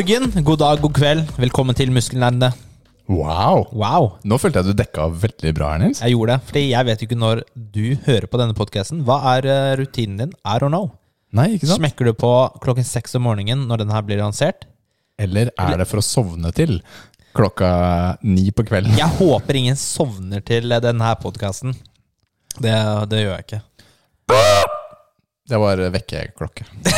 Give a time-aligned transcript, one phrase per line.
[0.00, 1.30] morgen, god dag, god kveld.
[1.36, 2.48] Velkommen til Muskelnerdene.
[3.10, 3.66] Wow!
[3.76, 6.00] Wow, Nå følte jeg du dekka veldig bra her, Nils.
[6.00, 6.46] jeg gjorde det.
[6.48, 7.42] Fordi jeg vet jo ikke når
[7.74, 9.02] du hører på denne podkasten.
[9.04, 10.32] Hva er eh, rutinen din?
[10.40, 10.88] I don't know.
[11.36, 11.82] Nei, ikke sant?
[11.82, 12.32] Smekker du på
[12.64, 14.64] klokken seks om morgenen når den her blir lansert?
[15.20, 16.78] Eller er det for å sovne til
[17.36, 17.70] klokka
[18.24, 18.96] ni på kvelden?
[18.96, 21.76] Jeg håper ingen sovner til denne podkasten.
[22.56, 22.76] Det,
[23.12, 23.64] det gjør jeg ikke.
[25.50, 26.62] Det var vekkerklokke.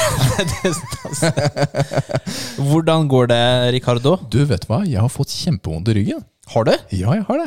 [2.68, 4.18] Hvordan går det, Ricardo?
[4.28, 4.82] Du, vet hva?
[4.84, 6.20] Jeg har fått kjempevondt i ryggen.
[6.52, 6.72] Har du?
[6.92, 7.46] Ja, jeg har det.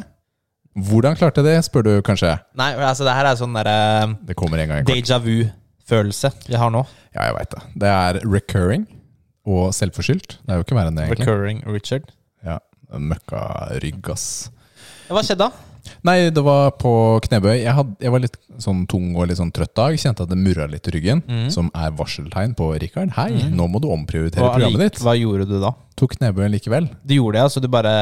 [0.89, 2.31] Hvordan klarte jeg det, spør du kanskje?
[2.57, 3.75] Nei, altså det her er sånn derre
[4.27, 6.81] Det kommer en gang i déjà vu-følelse jeg har nå.
[7.13, 7.61] Ja, jeg veit det.
[7.85, 8.83] Det er recurring
[9.45, 10.39] og selvforskyldt.
[10.41, 11.29] Det er jo ikke verre enn det, egentlig.
[11.29, 12.09] Recurring Richard.
[12.43, 12.57] Ja,
[12.97, 14.49] Møkkarygg, ass.
[15.07, 15.51] Hva skjedde da?
[16.05, 16.91] Nei, det var på
[17.25, 17.55] knebøy.
[17.59, 19.97] Jeg, had, jeg var litt sånn tung og litt sånn trøtt dag.
[20.01, 23.13] Kjente at det murra litt i ryggen, som er varseltegn på Rikard.
[23.17, 25.01] Hei, nå må du omprioritere hva, programmet ditt.
[25.05, 25.73] Hva gjorde du da?
[25.99, 26.89] Tok knebøyen likevel.
[27.05, 27.95] Du gjorde det, altså du bare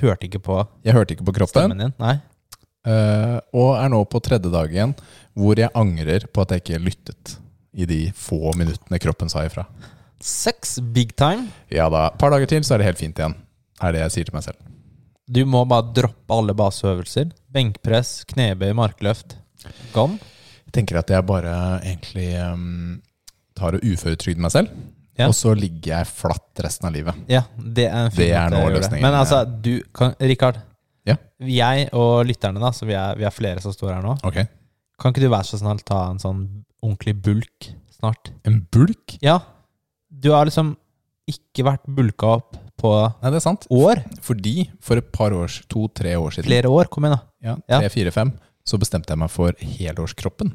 [0.00, 1.94] hørte ikke på Jeg hørte ikke på kroppen, stemmen din?
[2.00, 2.16] Nei?
[2.80, 4.94] Uh, og er nå på tredje dagen
[5.36, 7.34] hvor jeg angrer på at jeg ikke lyttet
[7.76, 9.66] i de få minuttene kroppen sa ifra.
[10.20, 11.48] Sex big time.
[11.72, 13.36] Ja da, et par dager til så er det helt fint igjen.
[13.80, 14.58] Er det jeg sier til meg selv.
[15.30, 17.28] Du må bare droppe alle baseøvelser.
[17.54, 19.36] Benkpress, knebøy, markløft.
[19.94, 20.18] Gone.
[20.66, 21.52] Jeg tenker at jeg bare
[21.84, 22.96] egentlig um,
[23.58, 24.72] tar og uføretrygder meg selv,
[25.18, 25.26] Ja.
[25.28, 27.18] og så ligger jeg flatt resten av livet.
[27.30, 30.60] Ja, det er en fin Det er nå løsningen, Men altså, du kan, Rikard.
[31.06, 31.16] Ja.
[31.42, 34.16] Jeg og lytterne, da, så vi er, vi er flere som står her nå.
[34.24, 34.46] Okay.
[35.00, 36.42] Kan ikke du være så snill ta en sånn
[36.82, 38.30] ordentlig bulk snart?
[38.48, 39.18] En bulk?
[39.24, 39.38] Ja.
[40.10, 40.74] Du har liksom
[41.30, 42.90] ikke vært bulka opp på
[43.22, 43.66] Nei, det er sant.
[43.70, 44.00] år.
[44.24, 46.88] Fordi for et par år, to-tre år siden, Flere år.
[46.90, 47.22] Kom igjen, da.
[47.44, 47.78] ja, Ja.
[47.84, 48.32] tre, fire, fem,
[48.66, 50.52] så bestemte jeg meg for helårskroppen.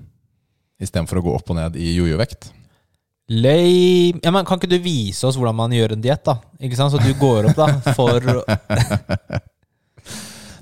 [0.81, 2.49] Istedenfor å gå opp og ned i jojo-vekt.
[3.31, 4.19] Lame.
[4.21, 6.35] Ja, men Kan ikke du vise oss hvordan man gjør en diett, da?
[6.61, 6.91] Ikke sant?
[6.93, 8.19] Så du går opp da for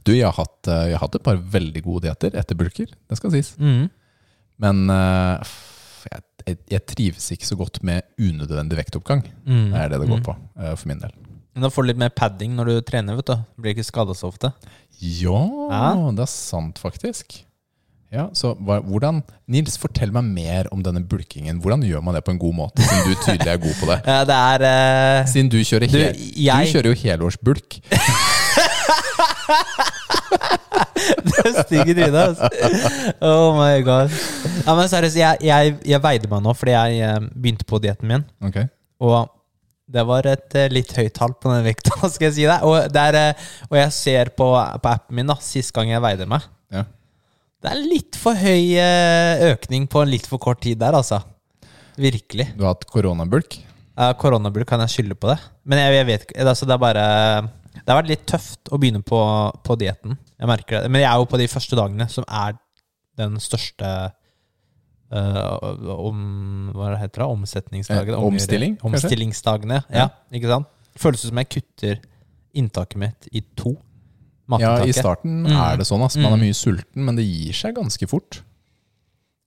[0.04, 2.90] Du, jeg har, hatt, eh, jeg har hatt et par veldig gode dietter etter bulker,
[3.08, 3.54] det skal sies.
[3.60, 3.86] mm.
[4.64, 9.24] Men eh, f- jeg, jeg, jeg trives ikke så godt med unødvendig vektoppgang.
[9.48, 9.70] Mm.
[9.72, 11.14] Det er det det går på, eh, for min del.
[11.54, 13.16] Men Da får du litt mer padding når du trener.
[13.20, 14.54] vet du Blir ikke skada så ofte.
[15.00, 15.40] Ja,
[16.16, 17.44] det er sant, faktisk.
[18.14, 21.58] Ja, så hvordan Nils, fortell meg mer om denne bulkingen.
[21.64, 23.98] Hvordan gjør man det på en god måte, siden du tydelig er god på det?
[24.12, 24.66] ja, Det er
[25.24, 26.14] Uh, Siden du kjører, Du, hel,
[26.46, 27.80] jeg- du kjører jo helårsbulk.
[31.24, 32.16] Det er stygg i trynet.
[32.16, 32.50] Altså.
[33.22, 34.14] Oh my god.
[34.66, 38.08] Ja, men seriøst, jeg, jeg, jeg veide meg nå fordi jeg eh, begynte på dietten
[38.10, 38.24] min.
[38.46, 38.62] Ok.
[39.04, 39.18] Og
[39.94, 42.66] det var et eh, litt høyt tall på den vekta, skal jeg si deg.
[42.66, 46.04] Og, det er, eh, og jeg ser på, på appen min da, sist gang jeg
[46.04, 46.48] veide meg.
[46.74, 46.88] Ja.
[47.64, 51.22] Det er litt for høy eh, økning på en litt for kort tid der, altså.
[52.02, 52.50] Virkelig.
[52.58, 53.60] Du har hatt koronabulk?
[53.94, 55.38] Ja, koronabulk kan jeg skylde på det.
[55.70, 57.06] Men jeg, jeg vet ikke, altså det er bare
[57.76, 59.20] Det har vært litt tøft å begynne på,
[59.62, 60.18] på dietten.
[60.40, 60.90] Jeg merker det.
[60.90, 62.58] Men jeg er jo på de første dagene, som er
[63.22, 63.94] den største
[65.12, 67.28] om, Hva heter det?
[67.30, 68.18] Omsetningsdagene?
[68.18, 68.78] Eh, omstilling?
[68.84, 69.84] Omstillingsdagene.
[69.94, 70.10] Ja.
[70.34, 70.68] ikke sant?
[71.00, 72.00] Føles som jeg kutter
[72.56, 73.76] inntaket mitt i to.
[74.60, 75.52] Ja, i starten Mm.
[75.56, 76.04] er det sånn.
[76.04, 76.16] ass.
[76.18, 76.42] Man er Mm.
[76.42, 78.42] mye sulten, men det gir seg ganske fort.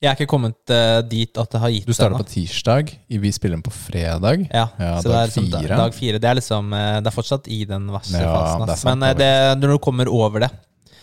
[0.02, 3.30] Jeg er ikke kommet uh, dit at det har gitt Du starter på tirsdag, vi
[3.32, 4.46] spiller den på fredag.
[4.52, 5.76] Ja, Ja, så det dag er liksom fire.
[5.76, 6.18] Dag fire.
[6.18, 8.66] Det er liksom eh, Det er fortsatt i den verste Ja, fasen.
[8.66, 8.80] det ass.
[8.80, 10.50] sant, Men eh, det det, når du kommer over det,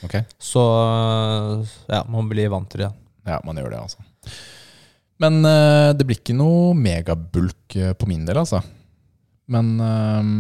[0.04, 0.22] okay.
[0.40, 2.92] så ja, man blir vant til det.
[3.26, 3.98] Ja, man gjør det, altså.
[5.24, 8.64] Men eh, det blir ikke noe megabulk eh, på min del, altså.
[9.54, 10.32] Men eh,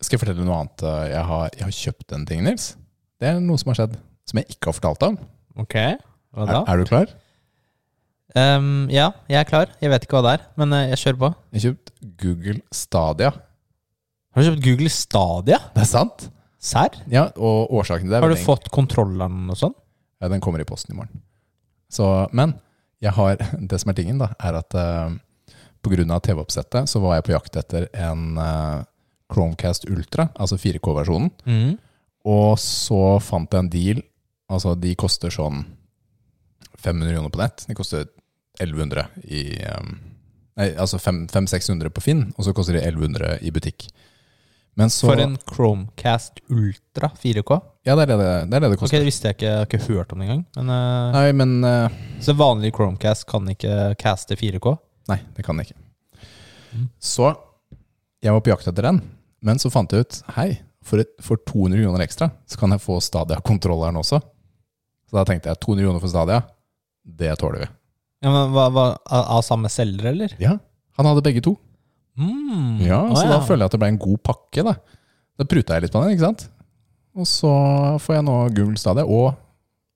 [0.00, 0.84] skal jeg fortelle noe annet?
[1.12, 2.74] Jeg har, jeg har kjøpt en ting, Nils.
[3.20, 3.96] Det er noe som har skjedd,
[4.28, 5.16] som jeg ikke har fortalt om.
[5.56, 5.78] Ok,
[6.36, 6.60] hva da?
[6.60, 7.14] Er, er du klar?
[8.36, 9.70] Um, ja, jeg er klar.
[9.80, 11.30] Jeg vet ikke hva det er, men jeg kjører på.
[11.54, 13.30] Jeg har kjøpt Google Stadia.
[14.36, 15.62] Har du kjøpt Google Stadia?
[15.72, 16.26] Det er sant?
[16.66, 16.98] Serr?
[17.12, 19.74] Ja, og årsaken til det Har du fått kontrolleren og sånn?
[20.20, 21.22] Ja, den kommer i posten i morgen.
[21.92, 22.04] Så,
[22.36, 22.56] men
[23.02, 23.40] jeg har,
[23.70, 25.14] det som er tingen, da, er at uh,
[25.86, 26.20] pga.
[26.20, 28.84] TV-oppsettet så var jeg på jakt etter en uh,
[29.32, 31.30] Chromecast Ultra, altså 4K-versjonen.
[31.46, 31.76] Mm.
[32.26, 34.02] Og så fant jeg en deal.
[34.50, 35.64] Altså, de koster sånn
[36.82, 37.64] 500 kroner på nett.
[37.68, 38.06] De koster
[38.62, 39.46] 1100 i
[39.76, 39.96] um,
[40.56, 43.90] Nei, altså 500-600 på Finn, og så koster de 1100 i butikk.
[44.76, 47.56] Men så For en Chromecast Ultra 4K?
[47.88, 48.98] Ja, det er det det, det, er det, det koster.
[48.98, 49.46] Det visste jeg ikke.
[49.48, 50.42] Jeg har ikke hørt om det engang.
[50.58, 54.74] Men, eh, Nei, men uh, så vanlig Chromecast kan ikke caste 4K?
[55.08, 55.80] Nei, det kan det ikke.
[56.76, 56.86] Mm.
[57.00, 57.30] Så
[58.20, 59.00] jeg var på jakt etter den,
[59.48, 60.50] men så fant jeg ut Hei,
[60.84, 64.20] for, et, for 200 kroner ekstra så kan jeg få Stadia-kontrolleren også.
[65.08, 66.42] Så da tenkte jeg 200 kroner for Stadia,
[67.16, 67.70] det tåler vi.
[68.26, 70.36] Ja, men hva, hva, av, av samme selger, eller?
[70.42, 70.58] Ja,
[71.00, 71.56] han hadde begge to.
[72.18, 72.80] Mm.
[72.80, 74.62] Ja, Så da føler jeg at det ble en god pakke.
[74.64, 74.76] Da
[75.38, 76.48] Da pruta jeg litt på den, ikke sant?
[77.16, 77.50] Og så
[78.00, 79.34] får jeg nå Google Stadia og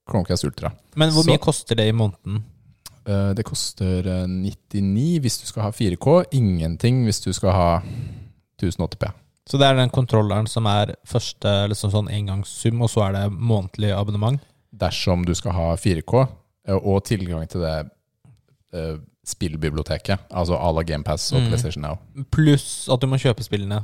[0.09, 0.71] Chromecast Ultra.
[0.97, 2.43] Men hvor Så- mye koster det i måneden?
[3.07, 7.83] Eh, Det koster eh, 99 hvis du skal ha 4K, ingenting hvis du skal ha
[8.61, 9.13] 1080P.
[9.49, 13.33] Så det er den kontrolleren som er første liksom sånn engangssum, og så er det
[13.33, 14.41] månedlig abonnement?
[14.77, 16.29] Dersom du skal ha 4K
[16.69, 17.91] eh, og tilgang til det
[18.75, 18.97] eh,
[19.27, 21.49] spillbiblioteket, altså à la GamePass og Mm.
[21.49, 21.99] PlayStation Now.
[22.33, 23.83] Pluss at du må kjøpe spillene.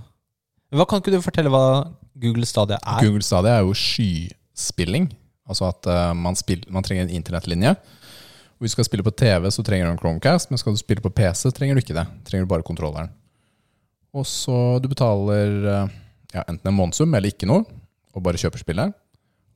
[0.73, 3.03] Hva Kan ikke du fortelle hva Google Stadia er?
[3.05, 5.11] Google Stadia er jo skyspilling.
[5.49, 7.77] Altså at uh, man, spiller, man trenger en internettlinje.
[8.59, 11.03] Hvis du skal spille på TV, så trenger du en Chromecast, men skal du spille
[11.05, 12.07] på PC, trenger du ikke det.
[12.25, 13.11] Trenger du bare kontrolleren.
[14.17, 15.53] Og så du betaler
[15.85, 15.89] uh,
[16.33, 17.67] ja, enten en månedssum eller ikke noe,
[18.17, 18.95] og bare kjøper spillet.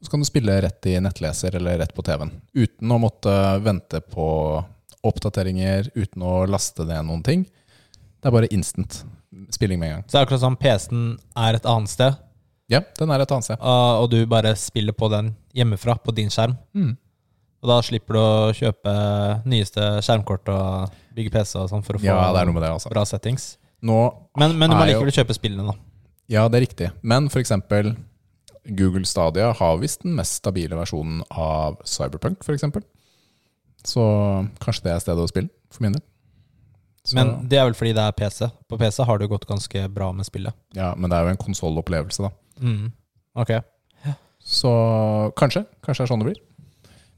[0.04, 2.30] Så kan du spille rett i nettleser eller rett på TV-en.
[2.56, 3.32] Uten å måtte
[3.64, 4.28] vente på
[5.06, 7.44] oppdateringer, uten å laste ned noen ting.
[8.20, 9.02] Det er bare instant
[9.54, 10.04] spilling med en gang.
[10.08, 11.04] Så det er akkurat som PC-en
[11.36, 12.16] er et annet sted,
[12.70, 13.56] Ja, den er et annet sted.
[13.60, 16.56] ah, og du bare spiller på den hjemmefra, på din skjerm.
[16.74, 16.96] Mm.
[17.62, 18.92] Og da slipper du å kjøpe
[19.44, 22.62] nyeste skjermkort og bygge PC og sånn for å få Ja, det er noe med
[22.62, 22.88] det, altså.
[22.92, 23.56] bra settings.
[23.82, 23.96] Nå
[24.36, 25.74] Men, men du må er jo- likevel kjøpe spillene, da.
[26.28, 26.92] Ja, det er riktig.
[27.02, 27.96] Men for eksempel
[28.76, 32.82] Google Stadia har visst den mest stabile versjonen av Cyberpunk, for eksempel.
[33.86, 34.02] Så
[34.60, 36.02] kanskje det er stedet å spille, for min del.
[37.04, 38.50] Så, Men det er vel fordi det er PC.
[38.68, 40.54] På PC har det jo gått ganske bra med spillet.
[40.76, 42.30] ja, men det er jo en konsollopplevelse, da.
[42.60, 42.92] Mm.
[43.40, 43.54] Ok.
[44.40, 44.70] Så
[45.36, 45.64] kanskje.
[45.84, 46.40] Kanskje det er sånn det blir.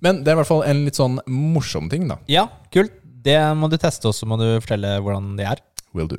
[0.03, 2.19] Men det er i hvert fall en litt sånn morsom ting, da.
[2.31, 2.94] Ja, kult.
[3.23, 5.62] Det må du teste, og så må du fortelle hvordan det er.
[5.94, 6.19] Will do.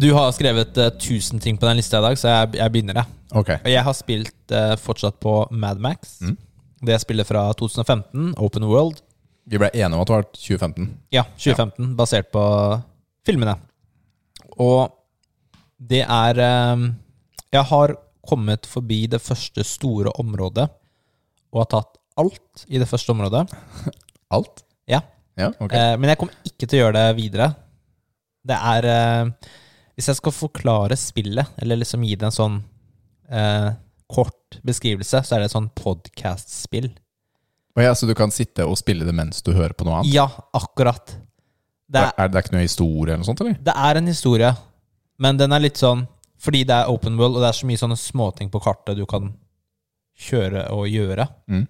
[0.00, 3.16] Du har skrevet 1000 ting på den lista i dag, så jeg, jeg begynner, jeg.
[3.36, 3.50] Ok.
[3.58, 6.14] Og jeg har spilt uh, fortsatt på Mad Max.
[6.24, 6.38] Mm.
[6.88, 9.02] Det spillet fra 2015, Open World.
[9.50, 10.88] Vi ble enige om at det var 2015.
[11.12, 12.46] Ja, 2015, basert på
[13.28, 13.58] filmene.
[14.56, 14.88] Og
[15.76, 16.88] det er uh,
[17.52, 20.68] Jeg har kommet forbi det første store området
[21.50, 23.48] og har tatt alt i det første området.
[24.36, 24.62] Alt?
[24.88, 25.04] Ja.
[25.36, 25.96] Ja, okay.
[25.98, 27.54] Men jeg kommer ikke til å gjøre det videre.
[28.46, 28.94] Det er
[29.98, 32.58] Hvis jeg skal forklare spillet, eller liksom gi det en sånn
[33.30, 33.70] eh,
[34.10, 36.90] kort beskrivelse, så er det et sånn podcast-spill.
[37.76, 40.12] Og ja, så du kan sitte og spille det mens du hører på noe annet?
[40.14, 40.26] Ja,
[40.56, 41.14] akkurat.
[41.90, 43.58] Det er, er, er det ikke noe historie eller noe sånt, eller?
[43.66, 44.50] det er en historie,
[45.22, 46.04] men den er litt sånn
[46.40, 49.02] Fordi det er open world, og det er så mye sånne småting på kartet du
[49.04, 49.26] kan
[50.20, 51.26] kjøre og gjøre.
[51.52, 51.66] Mm.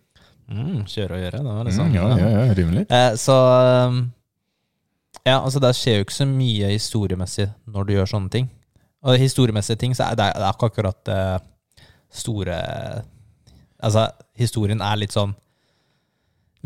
[0.51, 2.85] Mm, kjøre og gjøre, det var liksom Mm, ja, ja, ja, rimelig.
[2.91, 3.35] Eh, så
[3.91, 3.99] um,
[5.27, 8.49] Ja, altså det skjer jo ikke så mye historiemessig når du gjør sånne ting.
[9.05, 11.21] Og historiemessige ting, så er det, det er ikke akkurat det
[12.11, 12.57] store
[13.83, 14.03] Altså,
[14.37, 15.31] historien er litt sånn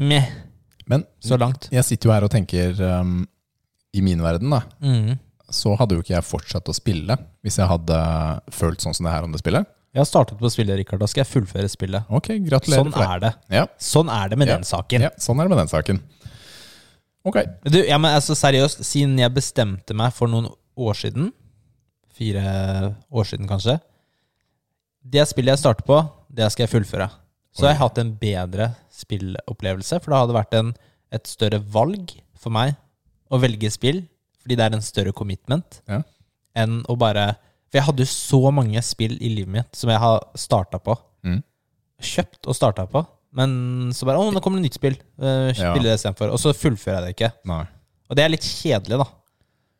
[0.02, 0.24] meh,
[0.90, 1.68] Men så langt.
[1.70, 3.20] jeg sitter jo her og tenker um,
[3.94, 5.18] I min verden, da, Mm.
[5.48, 8.00] så hadde jo ikke jeg fortsatt å spille hvis jeg hadde
[8.50, 9.66] følt sånn som det her om det spillet.
[9.94, 10.98] Jeg har startet på spillet, Rikard.
[10.98, 12.02] Da skal jeg fullføre spillet.
[12.10, 13.10] Ok, gratulerer Sånn for det.
[13.14, 13.32] er det.
[13.54, 14.56] Ja, Sånn er det med Ja.
[14.56, 15.00] den saken.
[15.06, 16.00] ja, sånn er det med den saken.
[17.24, 17.38] Ok.
[17.64, 21.30] Du, ja, men altså seriøst, siden jeg bestemte meg for noen år siden,
[22.14, 23.78] fire år siden kanskje,
[25.04, 25.98] det spillet jeg starter på,
[26.32, 27.08] det skal jeg fullføre.
[27.54, 30.72] Så jeg har hatt en bedre spillopplevelse, for det hadde vært en,
[31.14, 32.74] et større valg for meg
[33.30, 34.02] å velge spill,
[34.42, 36.02] fordi det er en større commitment, Ja.
[36.54, 37.36] enn å bare
[37.70, 40.94] For jeg hadde jo så mange spill i livet mitt som jeg har starta på.
[41.26, 41.40] Mm.
[41.98, 43.00] Kjøpt og starta på.
[43.34, 44.94] Men så bare Å, nå kommer det nytt spill.
[45.18, 45.72] Uh, Ja.
[45.72, 46.30] spille det istedenfor.
[46.34, 47.32] Og så fullfører jeg det ikke.
[47.50, 47.64] Nei.
[48.10, 49.08] Og det er litt kjedelig, da.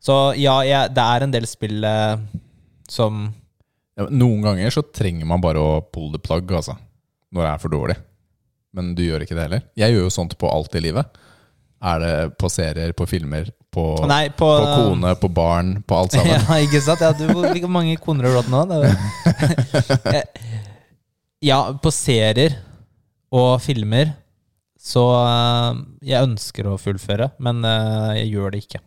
[0.04, 2.16] Så ja, jeg, det er en del spill eh,
[2.90, 3.22] som
[3.96, 6.74] Ja, noen ganger så trenger man bare å pull the plug, altså.
[7.32, 7.96] Når det er for dårlig.
[8.74, 9.62] Men du gjør ikke det heller.
[9.78, 11.20] Jeg gjør jo sånt på alt i livet.
[11.84, 16.14] Er det på serier, på filmer, på, Nei, på, på kone, på barn, på alt
[16.16, 16.36] sammen?
[16.48, 17.02] Ja, ikke sant?
[17.04, 18.82] Ja, du, hvor mange koner har du hatt nå?
[21.44, 22.56] Ja, på serier
[23.34, 24.14] og filmer
[24.84, 25.78] så eh,
[26.10, 28.80] Jeg ønsker å fullføre, men eh, jeg gjør det ikke.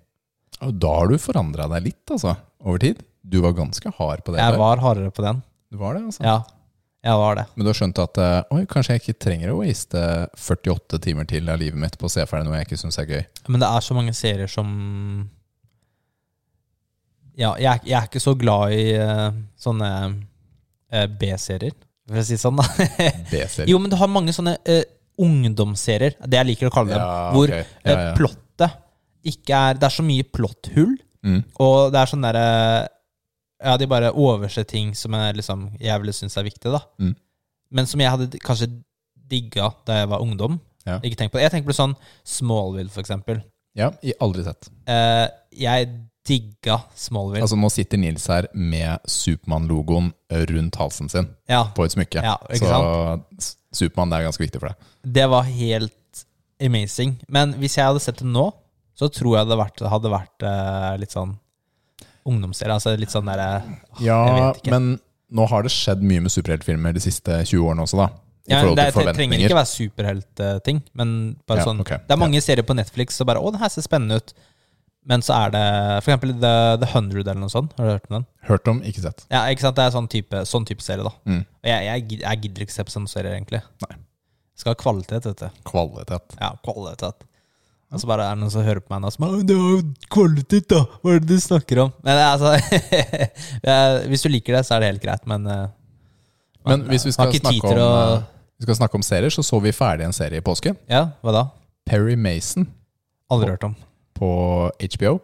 [0.67, 2.35] Og da har du forandra deg litt, altså.
[2.65, 3.01] Over tid.
[3.27, 4.41] Du var ganske hard på det.
[4.41, 4.61] Jeg før.
[4.61, 5.41] var hardere på den.
[5.73, 6.23] Du var det, altså.
[6.25, 6.35] Ja,
[7.05, 7.45] jeg var det.
[7.55, 10.03] Men du har skjønt at eh, oi, kanskje jeg ikke trenger å waste
[10.37, 13.09] 48 timer til av livet mitt på å se ferdig noe jeg ikke syns er
[13.09, 13.25] gøy.
[13.49, 14.69] Men det er så mange serier som
[17.37, 18.85] Ja, jeg, jeg er ikke så glad i
[19.61, 19.91] sånne
[21.21, 21.75] B-serier,
[22.07, 23.65] for å si det sånn, da.
[23.71, 24.83] Jo, men du har mange sånne uh,
[25.23, 27.55] ungdomsserier, det jeg liker å kalle dem, Ja, hvor ok.
[27.57, 28.13] eh, Ja, ja.
[28.17, 28.75] plottet
[29.27, 30.95] ikke er Det er så mye plotthull,
[31.25, 31.39] Mm.
[31.59, 32.43] og det er sånn derre
[33.59, 36.79] Ja, de bare overser ting som jeg, liksom, jeg ville synes er viktig, da.
[37.01, 37.15] Mm.
[37.73, 38.67] Men som jeg hadde kanskje
[39.27, 40.59] digga da jeg var ungdom.
[41.03, 41.47] Ikke tenk på det.
[41.47, 43.41] Jeg tenker på sånn Smallville, for eksempel.
[43.75, 43.89] Ja,
[44.21, 44.69] aldri sett.
[44.87, 45.89] Uh, jeg
[46.27, 47.45] digga Smallville.
[47.45, 50.11] Altså Nå sitter Nils her med Supermann-logoen
[50.51, 52.23] rundt halsen sin ja, på et smykke.
[52.25, 54.93] Ja, ikke så Supermann det er ganske viktig for deg.
[55.17, 56.23] det var helt
[56.63, 57.17] amazing.
[57.29, 58.49] Men hvis jeg hadde sett det nå,
[58.97, 61.35] så tror jeg det hadde vært, hadde vært uh, litt sånn
[62.27, 62.77] ungdomsserie.
[62.77, 63.61] Altså litt sånn derre
[64.03, 64.73] Ja, vet ikke.
[64.73, 68.09] men nå har det skjedd mye med superheltfilmer de siste 20 årene også, da.
[68.47, 71.09] I ja, det, til det trenger ikke være superheltting, men
[71.49, 71.99] bare Ja, sånn okay.
[72.07, 74.31] Det er mange serier på Netflix som bare 'Å, det her ser spennende ut'.
[75.07, 75.63] Men så er det
[76.01, 77.71] eksempel The, The Hundred eller noe sånt.
[77.77, 78.25] Har du hørt om den?
[78.49, 79.23] Hørt om, ikke sett.
[79.31, 79.77] Ja, ikke sant?
[79.77, 81.13] Det er sånn type, sånn type serie, da.
[81.29, 81.45] Mm.
[81.47, 83.61] Og jeg, jeg, jeg gidder ikke se på sånne serier, egentlig.
[83.85, 83.97] Nei.
[84.57, 85.63] Skal ha kvalitet, vet du.
[85.69, 86.37] Kvalitet.
[86.41, 87.27] Ja, kvalitet.
[87.87, 89.75] Og så bare er det noen som hører på meg nå som bare, Det var
[89.77, 90.81] jo kvalitet, da!
[90.99, 91.93] Hva er det du snakker om?
[92.03, 92.57] Men altså
[94.11, 95.69] Hvis du liker det, så er det helt greit, men man,
[96.67, 98.25] Men hvis vi skal, snakke om, å eh,
[98.59, 100.73] vi skal snakke om serier, så så vi ferdig en serie i påske.
[100.91, 101.43] Ja, hva da?
[101.87, 102.67] Perry Mason
[103.31, 103.75] Aldri hørt om.
[104.17, 104.29] På
[104.97, 105.17] HBO.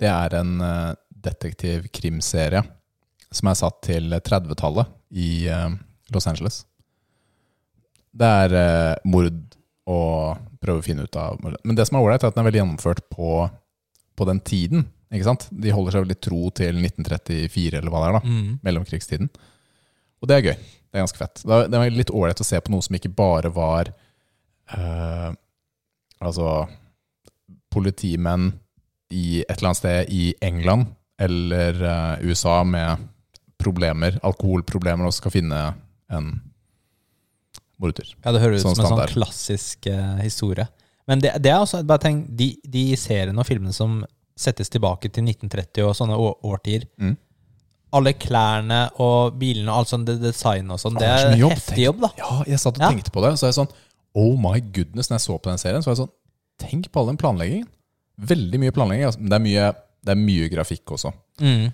[0.00, 0.92] Det er en uh,
[1.24, 2.62] detektiv-krimserie
[3.30, 5.68] som er satt til 30-tallet i eh,
[6.14, 6.64] Los Angeles.
[8.10, 9.36] Det er eh, mord
[9.90, 12.48] og prøve å finne ut av Men det som er ålreit, er at den er
[12.48, 13.44] veldig gjennomført på,
[14.18, 14.84] på den tiden.
[15.10, 15.46] Ikke sant?
[15.50, 18.18] De holder seg veldig tro til 1934, eller hva det er.
[18.18, 18.50] da Mm.
[18.66, 19.30] mellomkrigstiden.
[20.20, 20.56] Og det er gøy.
[20.58, 21.42] Det er ganske fett.
[21.46, 23.92] Det er, litt ålreit å se på noe som ikke bare var
[24.74, 25.30] eh,
[26.20, 26.66] Altså
[27.72, 28.52] politimenn
[29.10, 30.86] i et eller annet sted i England
[31.20, 33.08] eller eh, USA med
[33.60, 35.58] problemer, alkoholproblemer, og skal finne
[36.10, 36.30] en
[37.80, 38.14] morder.
[38.24, 40.66] Ja, det høres ut Sånn som en sånn klassisk uh, historie.
[41.08, 44.00] Men det, det er også, bare tenk, de, de seriene og filmene som
[44.40, 47.18] settes tilbake til 1930 og sånne årtier Mm.
[47.98, 52.04] Alle klærne og bilene og alt sånt, det designet og sånn, det er heftig jobb,
[52.04, 52.10] da.
[52.20, 52.90] Ja, jeg satt og Ja.
[52.94, 53.72] tenkte på det, og så er jeg sånn
[54.14, 56.12] Oh my goodness, når jeg så på den serien, så var jeg sånn
[56.60, 57.68] Tenk på all den planleggingen.
[58.30, 59.06] Veldig mye planlegging.
[59.08, 59.20] Altså.
[59.24, 59.68] Det er mye,
[60.04, 61.12] det er mye grafikk også.
[61.40, 61.70] Mm.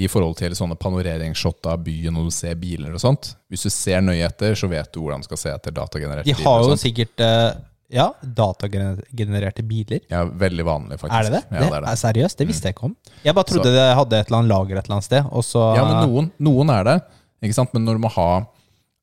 [0.00, 3.34] I forhold til sånne panoreringsshot av byen og du ser biler og sånt.
[3.52, 6.38] Hvis du ser nøye etter, så vet du hvordan du skal se etter datagenererte biler.
[6.40, 7.50] De har jo sikkert eh,
[7.92, 10.00] ja, datagenererte biler.
[10.08, 11.18] Ja, veldig vanlig, faktisk.
[11.18, 11.42] Er det det?
[11.50, 11.96] Ja, det er det.
[12.00, 12.38] seriøst?
[12.38, 12.96] Det visste jeg ikke om.
[13.26, 15.24] Jeg bare trodde Så- det hadde et eller annet lager et eller annet sted,
[15.76, 16.96] Ja, men noen, noen er det.
[17.42, 17.74] Ikke sant?
[17.74, 18.30] Men når du må ha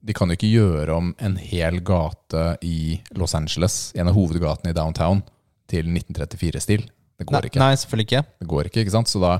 [0.05, 4.71] De kan jo ikke gjøre om en hel gate i Los Angeles, en av hovedgatene
[4.71, 5.23] i downtown,
[5.67, 6.85] til 1934-stil.
[7.17, 7.61] Det går nei, ikke.
[7.63, 8.23] nei, selvfølgelig ikke.
[8.43, 9.09] Det går ikke, ikke sant?
[9.11, 9.39] Så da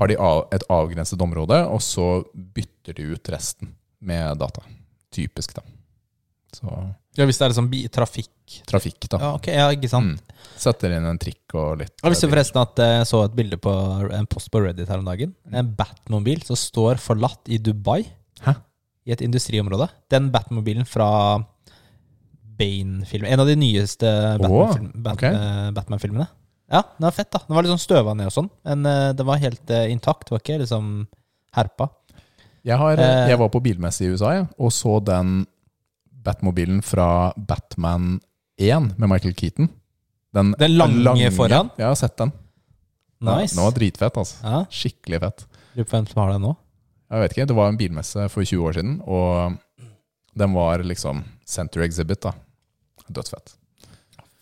[0.00, 0.16] har de
[0.56, 4.64] et avgrenset område, og så bytter de ut resten med data.
[5.14, 5.64] Typisk, da.
[6.56, 6.68] Så
[7.12, 8.30] Ja, Hvis det er liksom trafikk
[8.68, 9.18] trafikk, da.
[9.20, 10.18] Ja, ok, ja, ikke sant.
[10.20, 10.48] Mm.
[10.60, 13.72] Setter inn en trikk og litt Jeg visste forresten at jeg så et bilde på
[14.12, 15.32] en post på Reddit her om dagen.
[15.52, 18.02] En Batmobil som står forlatt i Dubai.
[18.44, 18.56] Hæ?
[19.06, 19.88] I et industriområde.
[20.12, 21.08] Den Batmobilen fra
[22.58, 23.32] Bane-filmen.
[23.32, 25.32] En av de nyeste Batman-filmene.
[25.32, 26.28] Eh, Batman-filmene.
[26.72, 27.42] Ja, den var fett, da.
[27.46, 30.24] Den var litt sånn støva ned og sånn, men uh, det var helt uh, intakt.
[30.28, 30.86] Det var ikke liksom
[31.52, 31.90] herpa.
[32.64, 35.42] Jeg, har, uh, jeg var på bilmesse i USA ja, og så den
[36.22, 38.14] Batmobilen fra Batman
[38.56, 39.68] 1 med Michael Keaton.
[40.32, 41.74] Den, Den lange foran?
[41.76, 42.32] Ja, jeg har sett den.
[43.22, 43.52] Nice.
[43.52, 44.38] Den var dritfett, altså.
[44.40, 45.44] Ja, Skikkelig fett.
[45.76, 46.54] Lurer på hvem som har den nå.
[47.12, 49.58] Jeg vet ikke, Det var en bilmesse for 20 år siden, og
[50.38, 52.22] den var liksom center exhibit.
[52.24, 52.32] da.
[53.12, 53.52] Dødsfett.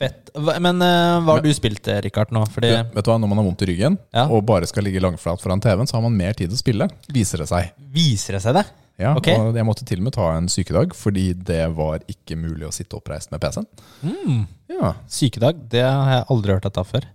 [0.00, 0.30] Fett.
[0.34, 2.40] Men uh, hva har du spilt, eh, Rikard, nå?
[2.48, 4.28] Fordi Du, vet du hva, Når man har vondt i ryggen Ja.
[4.32, 6.86] og bare skal ligge langflat foran TV-en, så har man mer tid til å spille,
[7.12, 7.74] viser det seg.
[7.92, 8.64] Viser det seg det?
[9.00, 9.36] Ja, okay.
[9.36, 12.72] og Jeg måtte til og med ta en sykedag, fordi det var ikke mulig å
[12.72, 13.66] sitte oppreist med PC-en.
[14.04, 14.42] Mm.
[14.72, 14.94] Ja.
[15.08, 17.06] Sykedag, det har jeg aldri hørt dette ta før.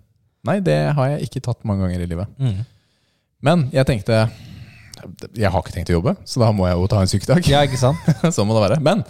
[0.45, 2.29] Nei, det har jeg ikke tatt mange ganger i livet.
[2.37, 2.65] Mm.
[3.45, 4.27] Men jeg tenkte
[5.35, 7.47] Jeg har ikke tenkt å jobbe, så da må jeg jo ta en sykedag.
[7.51, 7.97] Ja, ikke sant?
[8.35, 8.79] sånn må det være.
[8.85, 9.03] Men,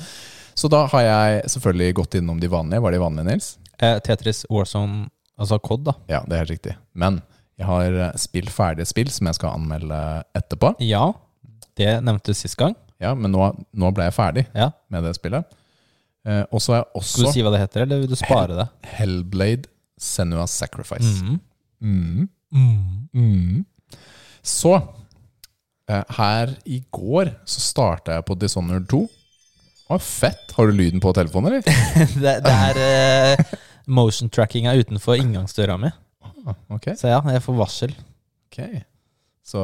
[0.57, 2.83] så da har jeg selvfølgelig gått innom de vanlige.
[2.85, 3.49] Var de vanlige, Nils?
[3.79, 5.07] Eh, Tetris Warzone,
[5.39, 5.95] altså COD, da.
[6.11, 6.75] Ja, det er helt riktig.
[6.93, 7.21] Men
[7.59, 9.99] jeg har eh, spilt ferdige spill som jeg skal anmelde
[10.37, 10.73] etterpå.
[10.83, 11.09] Ja,
[11.79, 12.75] det nevnte du sist gang.
[13.03, 14.69] Ja, Men nå, nå ble jeg ferdig Ja.
[14.91, 15.43] med det spillet.
[16.25, 18.17] Eh, og så har jeg også Skal du si hva det heter, eller vil du
[18.17, 18.67] spare det?
[18.95, 19.67] Hellblade
[20.01, 21.11] Senua Sacrifice.
[21.23, 21.39] Mm.
[21.83, 22.29] Mm.
[22.55, 23.09] Mm.
[23.13, 23.65] Mm.
[24.45, 24.71] Så
[25.87, 29.03] her i går så starta jeg på Dishonored 2.
[29.85, 30.49] Å, fett!
[30.57, 31.83] Har du lyden på telefonen, eller?
[32.23, 32.79] det, det er
[33.37, 35.91] uh, motion trackinga utenfor inngangsdøra mi.
[36.25, 36.95] Ah, okay.
[36.97, 37.93] Så ja, jeg får varsel.
[38.49, 38.63] ok.
[39.45, 39.61] Så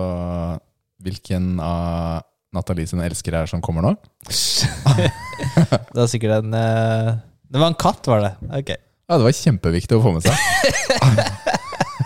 [1.02, 2.22] hvilken av
[2.54, 3.96] Nathalie sine elskere er som kommer nå?
[5.02, 7.16] Det var sikkert en uh,
[7.50, 8.34] Det var en katt, var det?
[8.62, 8.76] Ok.
[8.76, 10.38] Ja, Det var kjempeviktig å få med seg.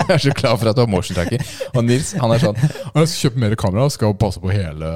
[0.09, 1.43] Jeg er så glad for at du har motion tracker.
[1.73, 4.91] Og Nils han er sånn Jeg skal kjøpe mer kamera og skal passe på hele,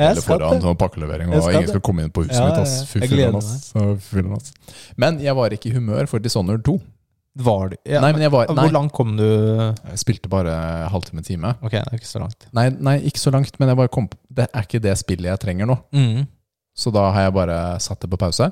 [0.00, 1.32] hele foran sånn pakkelevering.
[1.36, 2.60] Og ingen skal komme inn på huset Ja, mitt.
[2.64, 2.82] Ass.
[2.90, 3.72] Fy gleder ass.
[3.76, 4.52] Ass.
[5.00, 6.76] Men jeg var ikke i humør for Dishonored 2.
[7.36, 10.54] Var du ja, Nei, men jeg var Nei, Hvor langt kom du jeg spilte bare
[10.92, 11.52] halvtime-time.
[11.60, 12.46] Ok, det er ikke så langt.
[12.56, 15.42] Nei, nei, ikke så langt, men jeg bare kom Det er ikke det spillet jeg
[15.42, 15.76] trenger nå.
[15.92, 16.24] Mm.
[16.76, 18.50] Så da har jeg bare satt det på pause,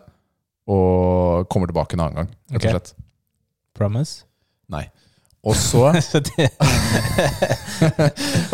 [0.69, 2.31] og kommer tilbake en annen gang.
[2.55, 2.95] Rett og slett.
[3.77, 4.25] Promise?
[4.73, 4.87] Nei.
[5.45, 5.91] Og så,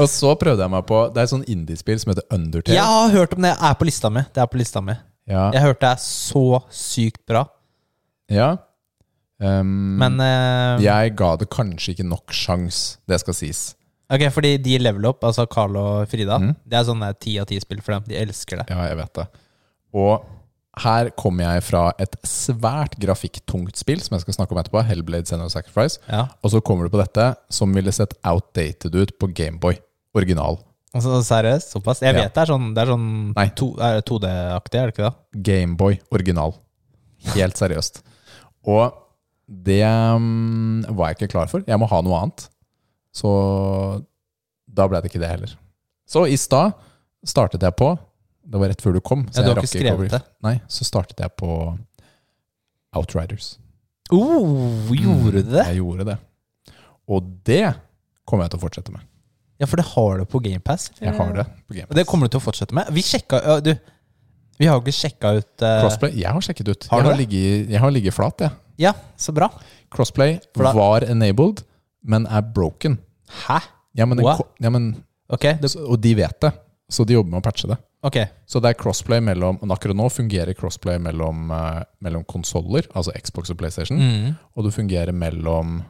[0.00, 2.75] og så prøvde jeg meg på Det er et sånn indiespill som heter Undertale.
[2.75, 3.52] jeg har hørt om det.
[3.54, 4.23] Jeg er på lista mi.
[4.26, 4.94] Det er på lista mi.
[5.30, 5.44] Ja.
[5.54, 7.42] Jeg hørte det er så sykt bra.
[8.30, 8.50] ja.
[9.40, 13.61] Um, Men uh, jeg ga det kanskje ikke nok sjans, det skal sies.
[14.12, 16.50] Ok, fordi de level up, altså Carl og Frida, mm.
[16.68, 18.04] det er sånn ti av ti spill for dem.
[18.11, 18.66] De elsker det.
[18.68, 19.25] Ja, jeg vet det.
[19.97, 20.26] Og
[20.79, 25.27] her kommer jeg fra et svært grafikktungt spill, som jeg skal snakke om etterpå, Hellblade
[25.27, 25.99] Senna Sacrifice.
[26.09, 26.29] Ja.
[26.45, 29.79] Og så kommer du på dette, som ville sett outdated ut på Gameboy.
[30.15, 30.59] Original.
[30.95, 31.71] Altså, seriøst?
[31.75, 32.00] Såpass?
[32.03, 32.23] Jeg Ja.
[32.23, 35.43] vet det er sånn, det er sånn to, er 2D-aktig, er det ikke det?
[35.47, 36.55] Gameboy original.
[37.35, 38.03] Helt seriøst.
[38.67, 38.93] Og
[39.47, 41.62] det um, var jeg ikke klar for.
[41.67, 42.49] Jeg må ha noe annet.
[43.15, 44.05] Så
[44.71, 45.55] da ble det ikke det heller.
[46.11, 46.75] Så i stad
[47.27, 47.93] startet jeg på
[48.50, 49.26] Det var rett før du kom.
[49.30, 50.21] Ja, du har ikke skrevet det?
[50.42, 51.50] Nei, så startet jeg på
[52.97, 53.52] Outriders.
[54.11, 55.66] Oh, gjorde du det?
[55.69, 56.16] Jeg gjorde det.
[57.11, 57.62] Og det
[58.26, 59.07] kommer jeg til å fortsette med.
[59.61, 60.88] Ja, for det har du på GamePass.
[60.99, 61.92] Jeg har det på GamePass.
[61.92, 62.90] Game det kommer du til å fortsette med.
[62.97, 63.75] Vi sjekka ja, Du,
[64.61, 65.75] vi har jo ikke sjekka ut uh...
[65.85, 66.87] Crossplay, jeg har sjekket ut.
[66.90, 68.57] Har jeg, har ligget, jeg har ligget flat, jeg.
[68.81, 69.51] Ja, så bra.
[69.92, 71.62] Crossplay da- var enabled,
[72.03, 72.98] men er broken.
[73.44, 73.61] Hæ?
[73.98, 74.27] Ja, men, den
[74.62, 74.90] ja, men
[75.29, 76.53] okay, Så- Og de vet det,
[76.90, 77.76] så de jobber med å patche det.
[78.07, 78.18] ok.
[78.50, 83.12] Så det er crossplay mellom og Akkurat nå fungerer crossplay mellom, uh, mellom konsoller, altså
[83.16, 84.35] Xbox og PlayStation, Mm.
[84.57, 85.81] og det fungerer mellom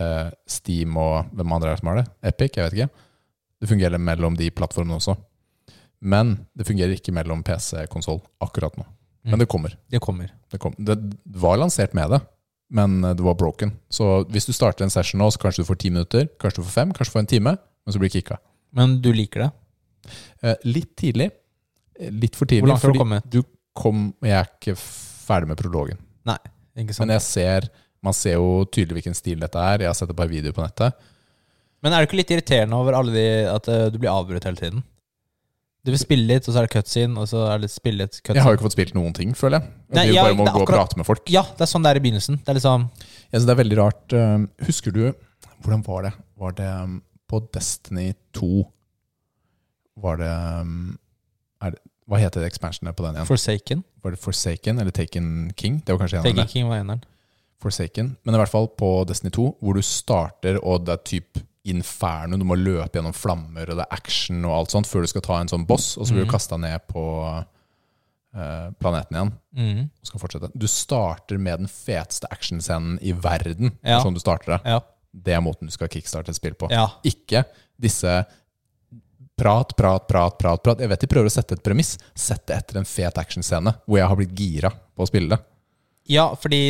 [0.00, 2.06] uh, Steam og Hvem andre er det som har det?
[2.32, 2.56] Epic?
[2.56, 2.90] Jeg vet ikke.
[3.60, 5.16] Det fungerer mellom de plattformene også.
[6.00, 8.84] Men det fungerer ikke mellom PC og konsoll akkurat nå.
[9.26, 9.30] Mm.
[9.32, 9.72] Men det kommer.
[9.90, 10.28] Det kommer.
[10.50, 10.74] Det, kom.
[10.78, 10.94] det
[11.42, 12.20] var lansert med det,
[12.70, 13.72] men eh, det var broken.
[13.90, 16.68] Så hvis du starter en session nå, så kanskje du får ti minutter, kanskje du
[16.68, 18.38] får fem, kanskje du får en time, men så blir det kicka.
[18.78, 19.50] Men du liker det?
[20.42, 21.30] Eh, litt tidlig.
[21.98, 22.64] Eh, Litt for tidlig.
[22.66, 23.28] Hvor langt har du kommet?
[23.30, 23.42] Du
[23.78, 25.98] kom, jeg er ikke ferdig med prologen.
[26.28, 26.38] Nei,
[26.78, 27.06] ikke sant.
[27.06, 27.68] Men jeg ser,
[28.04, 29.84] man ser jo tydelig hvilken stil dette er.
[29.84, 30.94] Jeg har sett et par videoer på nettet.
[31.82, 34.58] Men er du ikke litt irriterende over alle de, at eh, du blir avbrutt hele
[34.58, 34.86] tiden?
[35.86, 38.16] Du vil spille litt, og så er det cutscene, og så er det spille litt
[38.18, 38.36] cutscene.
[38.40, 39.70] Jeg har jo ikke fått spilt noen ting, føler jeg.
[39.94, 41.22] Nei, jeg bare må gå gå og prate med folk.
[41.32, 42.40] Ja, det er sånn det er i begynnelsen.
[42.42, 42.88] Det er liksom
[43.30, 44.16] synes det er veldig rart.
[44.66, 45.04] Husker du
[45.62, 46.10] Hvordan var det?
[46.38, 46.98] Var det um,
[47.30, 48.50] på Destiny 2
[50.02, 50.30] Var det,
[50.60, 50.98] um,
[51.64, 53.26] det Hva heter expansionen på den igjen?
[53.28, 53.84] Forsaken.
[54.02, 55.80] Var det Forsaken eller Taken King?
[55.84, 56.48] Det var kanskje en av Taken.
[56.48, 57.02] King var eneren.
[57.60, 58.12] Forsaken.
[58.24, 62.38] Men i hvert fall på Destiny 2, hvor du starter, og det er typ inferno,
[62.38, 65.24] du må løpe gjennom flammer, og det er action og alt sånt, før du skal
[65.26, 66.32] ta en sånn boss, og så blir du Mhm.
[66.32, 67.04] kasta ned på
[68.34, 69.32] eh, planeten igjen.
[69.56, 69.80] Mm.
[70.00, 70.50] Og skal fortsette.
[70.54, 73.72] Du starter med den feteste actionscenen i verden.
[73.82, 74.00] Ja.
[74.04, 74.60] Sånn du starter det.
[74.68, 74.80] Ja.
[75.12, 76.68] Det er måten du skal kickstarte et spill på.
[76.70, 76.86] ja.
[77.04, 77.44] Ikke
[77.80, 78.24] disse
[79.38, 80.82] prat, prat, prat, prat, prat.
[80.82, 81.94] Jeg vet de prøver å sette et premiss.
[82.18, 85.40] Sett det etter en fet actionscene hvor jeg har blitt gira på å spille det.
[86.08, 86.60] Ja, fordi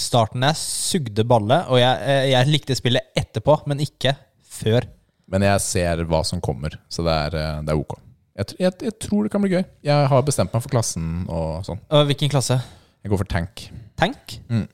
[0.00, 4.86] starten der sugde balle, og jeg, eh, jeg likte spillet etterpå, men ikke før.
[5.28, 7.98] Men jeg ser hva som kommer, så det er, eh, det er ok.
[8.36, 9.64] Jeg, jeg, jeg tror det kan bli gøy.
[9.84, 11.80] Jeg har bestemt meg for klassen og sånn.
[11.92, 12.58] Og hvilken klasse?
[13.04, 13.66] Jeg går for tank.
[14.00, 14.38] Tank?
[14.48, 14.66] Mm.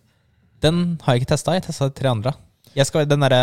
[0.62, 1.55] Den har jeg ikke testa.
[1.57, 2.33] Jeg testa tre andre.
[2.73, 3.43] Jeg skal Den derre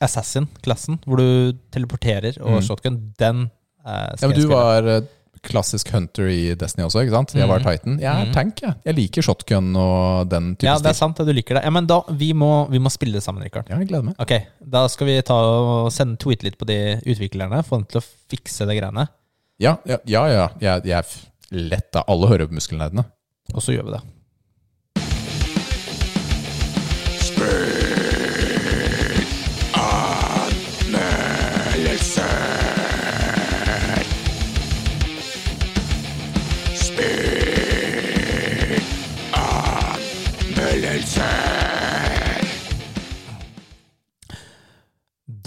[0.00, 2.66] Assassin-klassen, hvor du teleporterer og Mm.
[2.66, 3.50] shotgun, den
[3.84, 5.00] eh, Ja, skal men jeg du var eh,
[5.42, 7.32] klassisk hunter i Destiny også, ikke sant?
[7.34, 7.66] Jeg var Mhm.
[7.70, 7.98] Titan.
[8.00, 8.32] Jeg er Mhm.
[8.34, 8.74] tank, jeg.
[8.84, 11.64] Jeg liker shotgun og den type Ja, det er sant at du liker det.
[11.64, 13.68] Ja, Men da, vi må, vi må spille det sammen, Rikard.
[13.70, 14.16] Ja, jeg gleder meg.
[14.18, 14.32] Ok,
[14.68, 18.04] da skal vi ta og sende tweete litt på de utviklerne, få dem til å
[18.28, 19.08] fikse det greiene.
[19.58, 20.26] Ja, ja, ja.
[20.28, 20.48] ja.
[20.60, 21.06] Jeg, jeg er
[21.52, 23.04] lett av alle hører på muskelnerdene.
[23.54, 24.00] Og så gjør vi det.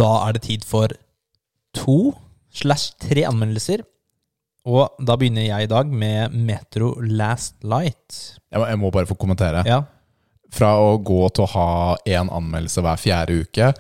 [0.03, 0.91] Da er det tid for
[1.77, 1.97] to
[2.53, 3.85] slash tre anmeldelser.
[4.67, 8.17] Og da begynner jeg i dag med Metro Last Light.
[8.51, 9.63] Jeg må, jeg må bare få kommentere.
[9.67, 9.81] Ja,
[10.53, 11.67] Fra å gå til å ha
[12.05, 13.71] én anmeldelse hver fjerde uke,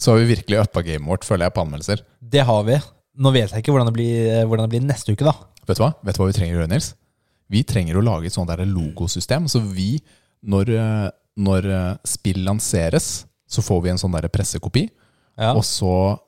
[0.00, 2.02] så har vi virkelig uppa gamet vårt, føler jeg, på anmeldelser.
[2.20, 2.76] det har vi.
[3.20, 5.34] Nå vet jeg ikke hvordan det blir, hvordan det blir neste uke, da.
[5.66, 6.92] Vet du hva Vet du hva vi trenger å gjøre, Nils?
[7.50, 9.48] Vi trenger å lage et sånt der logosystem.
[9.50, 9.96] Så vi,
[10.46, 11.08] når, eh,
[11.42, 13.10] når eh, spill lanseres,
[13.50, 14.86] så får vi en sånn der pressekopi,
[15.40, 15.54] Ja.
[15.56, 16.18] og så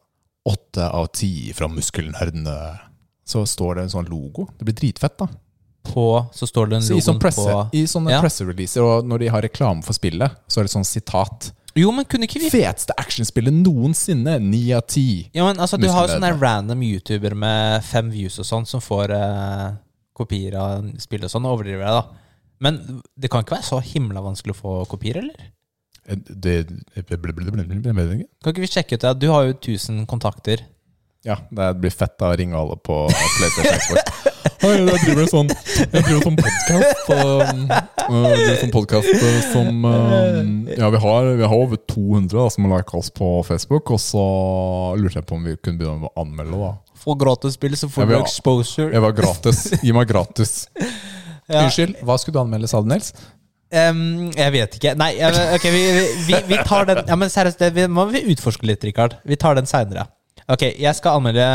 [0.48, 2.56] åtte av ti fra muskelnerdene.
[3.28, 4.48] Så står det en sånn logo.
[4.58, 5.28] Det blir dritfett, da.
[5.86, 8.20] På så står det en Så sånn presse, på I sånne Ja.
[8.22, 11.52] pressereleaser, og når de har reklame for spillet, så er det sånn sitat.
[11.74, 14.38] Jo, men kunne ikke vi Feteste actionspillet noensinne!
[14.40, 15.30] Ni av ti.
[15.34, 18.80] Ja, men altså, Du har jo sånne random YouTuber med fem views og sånn, som
[18.80, 19.72] får eh,
[20.14, 21.46] kopier av spill og sånn.
[21.46, 22.04] og overdriver det, da.
[22.60, 25.50] Men det kan ikke være så himla vanskelig å få kopier, eller?
[26.02, 26.54] Det,
[28.42, 29.12] Kan ikke vi sjekke ut det?
[29.22, 30.64] Du har jo 1000 kontakter.
[31.22, 34.30] ja, det blir fett da å ringe alle på PlayStation Xbox.
[34.62, 37.00] Hei, jeg driver sånn Jeg driver sånn podkast
[38.60, 39.08] sånn podcast,
[39.50, 43.30] som eh, Ja, vi har, vi har over 200 da, som har lagt oss på
[43.46, 44.22] Facebook, og så
[44.98, 46.72] lurte jeg på om vi kunne begynne å anmelde, da.
[47.02, 48.90] Få gratis spill, så får du exposure.
[48.94, 49.64] Jeg var gratis.
[49.82, 50.56] Gi meg gratis.
[51.50, 51.64] Ja.
[51.66, 53.10] Unnskyld, hva skulle du anmelde, sa du, Nils?
[53.72, 54.90] Em, jeg vet ikke.
[55.00, 55.14] Nei,
[55.56, 55.82] ok, vi,
[56.28, 59.16] vi, vi tar den Ja, men seriøst, det vi- må vi utforske litt, Rikard.
[59.24, 60.06] Vi tar den seinere.
[60.52, 61.46] Ok, jeg skal anmelde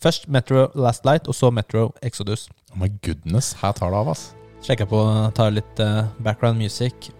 [0.00, 2.46] først Metro Last Light, og så Metro Exodus.
[2.70, 4.28] Oh my goodness, her tar det av, ass.
[4.62, 5.00] Sjekker på
[5.34, 7.10] tar litt uh, background music.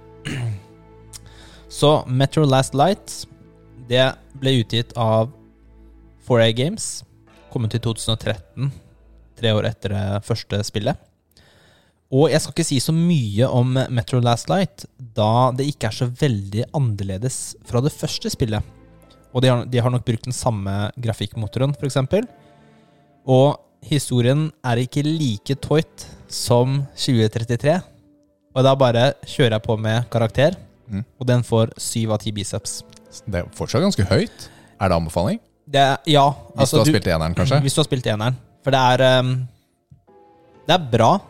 [1.69, 3.27] Så Metro Last Light
[3.89, 4.05] Det
[4.41, 5.31] ble utgitt av
[6.29, 6.89] 4A Games.
[7.53, 8.71] Kommet i 2013,
[9.41, 10.99] tre år etter det første spillet.
[12.11, 15.97] Og jeg skal ikke si så mye om Metro Last Light, da det ikke er
[15.99, 18.65] så veldig annerledes fra det første spillet.
[19.37, 21.99] Og de har, de har nok brukt den samme grafikkmotoren, f.eks.
[23.29, 27.77] Og historien er ikke like toit som 2033.
[28.57, 30.57] Og da bare kjører jeg på med karakter,
[30.89, 31.03] Mm.
[31.21, 32.79] og den får syv av ti biceps.
[33.29, 34.47] Det er fortsatt ganske høyt.
[34.81, 35.37] Er det anbefaling?
[35.69, 37.61] Det ja, Hvis altså du har du- spilt eneren, kanskje?
[37.61, 38.37] Hvis du har spilt eneren.
[38.65, 39.47] For det er um,
[40.67, 41.21] Det er bra,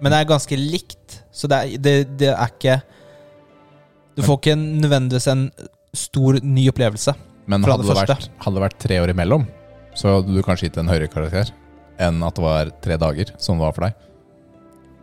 [0.00, 1.20] men det er ganske likt.
[1.32, 2.80] Så det er, det, det er ikke
[4.16, 5.46] Du får ikke nødvendigvis en
[5.96, 7.14] stor ny opplevelse.
[7.46, 8.16] Men fra hadde det det, første.
[8.16, 9.46] vært, hadde det vært tre år imellom,
[9.96, 11.52] så hadde du kanskje gitt en høyere karakter
[12.02, 14.02] enn at det var tre dager, som det var for deg.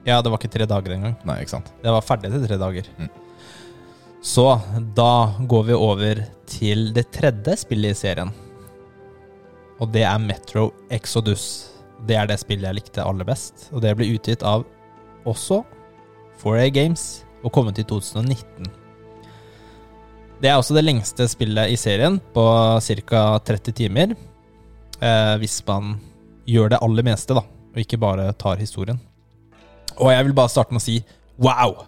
[0.06, 1.15] Ja, det var ikke tre dager engang.
[1.25, 1.71] Nei, ikke sant?
[1.82, 2.89] Det var ferdig til tre dager.
[2.99, 3.10] Mm.
[4.23, 4.45] Så
[4.95, 5.13] da
[5.49, 8.29] går vi over til det tredje spillet i serien.
[9.82, 11.47] Og det er Metro Exodus.
[12.08, 13.69] Det er det spillet jeg likte aller best.
[13.71, 14.67] Og det ble utgitt av
[15.29, 15.62] også
[16.41, 18.67] 4A Games og kommet i 2019.
[20.43, 22.43] Det er også det lengste spillet i serien, på
[22.83, 23.21] ca.
[23.47, 24.15] 30 timer.
[24.99, 25.95] Eh, hvis man
[26.49, 28.99] gjør det aller meste, da, og ikke bare tar historien.
[29.95, 30.99] Og jeg vil bare starte med å si
[31.41, 31.86] wow!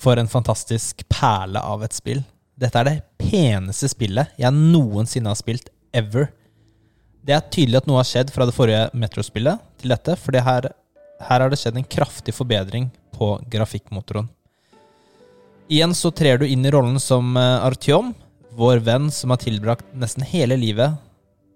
[0.00, 2.22] For en fantastisk perle av et spill.
[2.60, 6.30] Dette er det peneste spillet jeg noensinne har spilt ever.
[7.20, 10.44] Det er tydelig at noe har skjedd fra det forrige Metro-spillet til dette, for det
[10.46, 10.70] her,
[11.20, 14.28] her har det skjedd en kraftig forbedring på grafikkmotoren.
[15.70, 18.14] Igjen så trer du inn i rollen som eh, Artyom,
[18.58, 20.96] vår venn som har tilbrakt nesten hele livet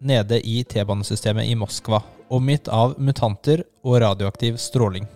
[0.04, 5.08] nede i T-banesystemet i Moskva, omgitt av mutanter og radioaktiv stråling.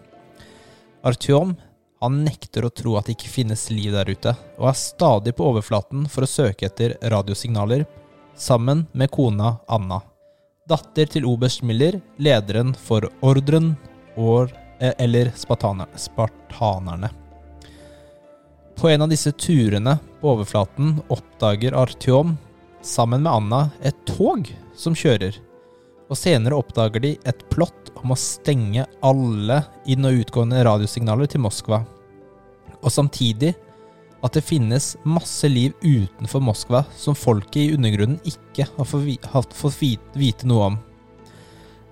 [1.06, 1.54] Artyom
[2.00, 5.46] han nekter å tro at det ikke finnes liv der ute, og er stadig på
[5.50, 7.84] overflaten for å søke etter radiosignaler,
[8.38, 9.98] sammen med kona Anna.
[10.68, 13.72] Datter til oberst Miller, lederen for Ordren,
[14.18, 17.10] or, eh, eller spartaner, Spartanerne.
[18.78, 22.36] På en av disse turene på overflaten oppdager Artyom,
[22.82, 25.34] sammen med Anna, et tog som kjører.
[26.08, 31.42] Og senere oppdager de et plott om å stenge alle inn- og utgående radiosignaler til
[31.42, 31.82] Moskva.
[32.78, 33.54] Og samtidig
[34.22, 39.82] at det finnes masse liv utenfor Moskva som folket i undergrunnen ikke har fått
[40.14, 40.78] vite noe om.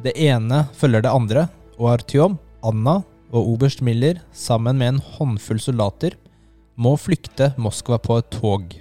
[0.03, 3.01] Det ene følger det andre, og Artyom, Anna
[3.35, 6.17] og oberst Miller sammen med en håndfull soldater
[6.77, 8.75] må flykte Moskva på et tog.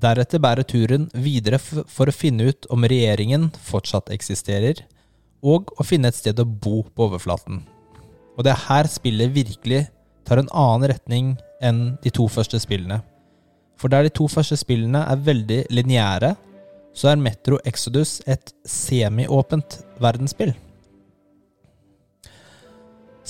[0.00, 4.80] Deretter bærer turen videre for å finne ut om regjeringen fortsatt eksisterer,
[5.44, 7.62] og å finne et sted å bo på overflaten.
[8.36, 9.86] Og det er her spillet virkelig
[10.24, 13.00] tar en annen retning enn de to første spillene.
[13.80, 16.34] For der de to første spillene er veldig lineære,
[16.96, 20.52] så er Metro Exodus et semiåpent verdensspill.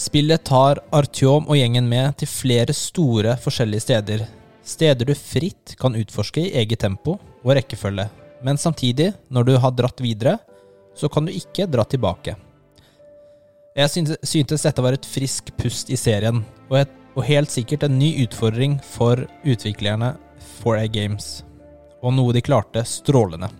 [0.00, 4.22] Spillet tar Artyom og gjengen med til flere store forskjellige steder.
[4.64, 8.06] Steder du fritt kan utforske i eget tempo og rekkefølge.
[8.40, 10.38] Men samtidig, når du har dratt videre,
[10.96, 12.32] så kan du ikke dra tilbake.
[13.76, 17.98] Jeg syntes, dette var et frisk pust i serien, og, et, og helt sikkert en
[18.00, 20.14] ny utfordring for utviklerne
[20.62, 21.28] 4A Games.
[22.00, 23.52] Og noe de klarte strålende.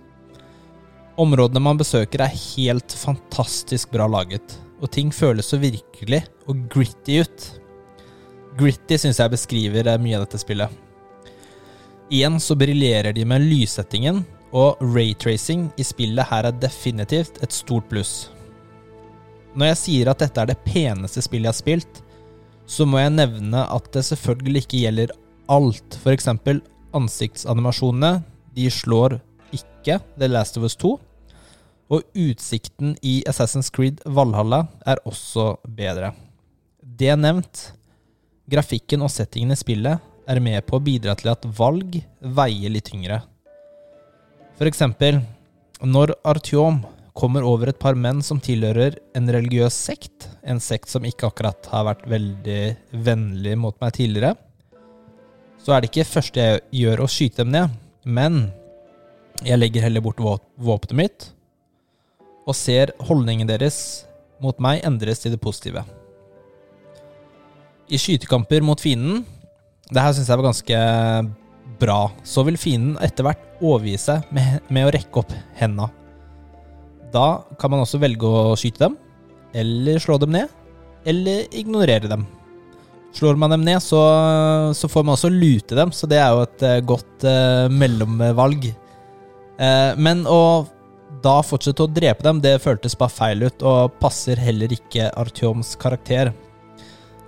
[1.20, 7.21] Områdene man besøker er helt fantastisk bra laget, og ting føles så virkelig og gritty
[7.21, 7.47] ut.
[8.59, 10.73] Gritty syns jeg beskriver eh, mye av dette spillet.
[12.11, 17.87] Igjen så briljerer de med lyssettingen, og raytracing i spillet her er definitivt et stort
[17.93, 18.33] pluss.
[19.55, 22.03] Når jeg sier at dette er det peneste spillet jeg har spilt,
[22.71, 25.14] så må jeg nevne at det selvfølgelig ikke gjelder
[25.51, 25.99] alt.
[26.03, 26.61] For eksempel
[26.95, 28.21] ansiktsanimasjonene.
[28.55, 29.21] De slår
[29.55, 30.97] ikke The Last of Us 2.
[31.90, 36.12] Og utsikten i Assassin's Creed Valhalla er også bedre.
[36.81, 37.64] Det nevnt,
[38.50, 42.87] grafikken og settingen i spillet er med på å bidra til at valg veier litt
[42.92, 43.18] tyngre.
[44.59, 45.18] For eksempel,
[45.83, 46.83] når Artyom
[47.16, 51.66] kommer over et par menn som tilhører en religiøs sekt, en sekt som ikke akkurat
[51.72, 52.61] har vært veldig
[53.07, 54.37] vennlig mot meg tidligere,
[55.61, 57.74] så er det ikke første jeg gjør å skyte dem ned,
[58.07, 58.40] men
[59.42, 61.31] jeg legger heller bort våpenet mitt
[62.51, 64.07] og ser holdningen deres
[64.43, 65.85] mot meg endres til det positive.
[67.91, 69.25] I skytekamper mot fienden
[69.91, 70.81] Det her syns jeg var ganske
[71.81, 72.01] bra.
[72.23, 75.89] Så vil fienden etter hvert overgi seg med, med å rekke opp henda.
[77.11, 78.95] Da kan man også velge å skyte dem,
[79.59, 80.53] eller slå dem ned,
[81.09, 82.23] eller ignorere dem.
[83.17, 83.99] Slår man dem ned, så,
[84.79, 88.69] så får man også lute dem, så det er jo et eh, godt uh, mellomvalg.
[89.59, 90.69] Uh, men å
[91.25, 95.75] da fortsette å drepe dem, det føltes bare feil ut, og passer heller ikke Artyoms
[95.81, 96.33] karakter.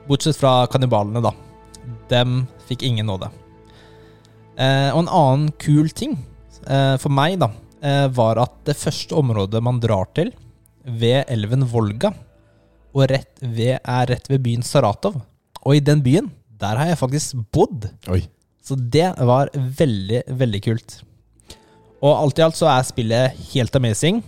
[0.09, 1.33] Bortsett fra kannibalene, da.
[2.11, 3.31] Dem fikk ingen nåde.
[4.57, 6.17] Eh, og en annen kul ting
[6.67, 7.51] eh, for meg, da,
[7.85, 10.33] eh, var at det første området man drar til,
[10.83, 12.13] ved elven Volga,
[12.93, 15.21] og rett ved, er rett ved byen Saratov.
[15.63, 16.29] Og i den byen,
[16.61, 17.89] der har jeg faktisk bodd.
[18.13, 18.25] Oi.
[18.63, 21.01] Så det var veldig, veldig kult.
[22.03, 24.23] Og alt i alt så er spillet helt amazing,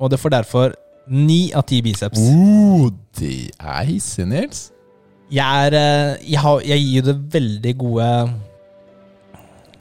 [0.00, 0.74] og det får derfor
[1.10, 2.18] ni av ti biceps.
[2.18, 4.68] Uh, det er hissig, Nils.
[5.30, 8.06] Jeg er eh, jeg, har, jeg gir jo det veldig gode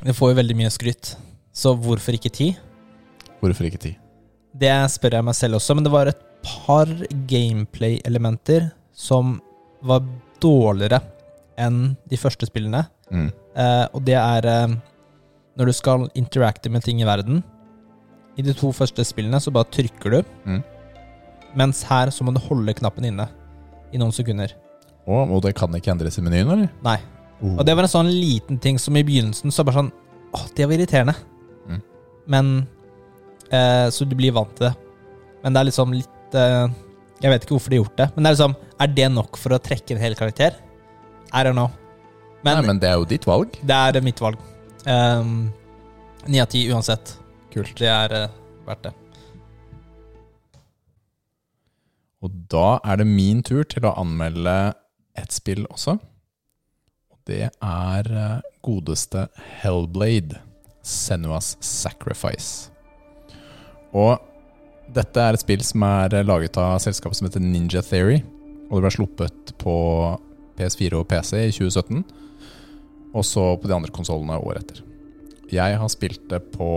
[0.04, 1.16] Det får jo veldig mye skryt,
[1.50, 2.52] så hvorfor ikke ti?
[3.42, 3.96] Hvorfor ikke ti?
[4.54, 6.92] Det spør jeg meg selv også, men det var et par
[7.30, 9.40] gameplay-elementer som
[9.82, 10.06] var
[10.44, 11.02] dårligere
[11.60, 12.86] enn de første spillene.
[13.10, 13.30] Mm.
[13.58, 14.78] Uh, og det er eh,
[15.58, 17.42] når du skal interacte med ting i verden.
[18.38, 20.64] I de to første spillene så bare trykker du, Mm.
[21.56, 23.28] mens her så må du holde knappen inne
[23.92, 24.54] i noen sekunder.
[25.08, 26.70] Oh, og det kan ikke endres i menyen, eller?
[26.86, 27.00] Nei.
[27.42, 27.58] Oh.
[27.58, 29.92] Og det var en sånn liten ting som i begynnelsen så bare sånn
[30.36, 31.16] Åh, det var irriterende.
[31.68, 31.80] Mm.
[32.28, 32.50] Men
[33.52, 34.76] eh, Så du blir vant til det.
[35.44, 36.68] Men det er liksom litt eh,
[37.24, 38.08] Jeg vet ikke hvorfor de har gjort det.
[38.16, 40.54] Men det er liksom Er det nok for å trekke en hel karakter?
[41.34, 41.72] I don't know.
[42.44, 43.58] Men, Nei, men det er jo ditt valg.
[43.66, 44.38] det er mitt valg.
[44.86, 47.20] Ni av ti uansett.
[47.54, 47.74] Kult.
[47.80, 48.34] Det er eh,
[48.68, 48.94] verdt det.
[52.20, 54.56] Og da er det min tur til å anmelde
[55.18, 55.96] et spill også.
[57.10, 59.28] Og det er eh, godeste
[59.62, 60.42] Hellblade,
[60.84, 62.70] Senuas Sacrifice.
[63.96, 64.20] Og
[64.94, 68.22] dette er et spill som er eh, laget av selskapet som heter Ninja Theory.
[68.70, 69.76] Og det ble sluppet på
[70.60, 72.04] PS4 og PC i 2017.
[73.16, 74.84] Og så på de andre konsollene året etter.
[75.50, 76.70] Jeg har spilt det på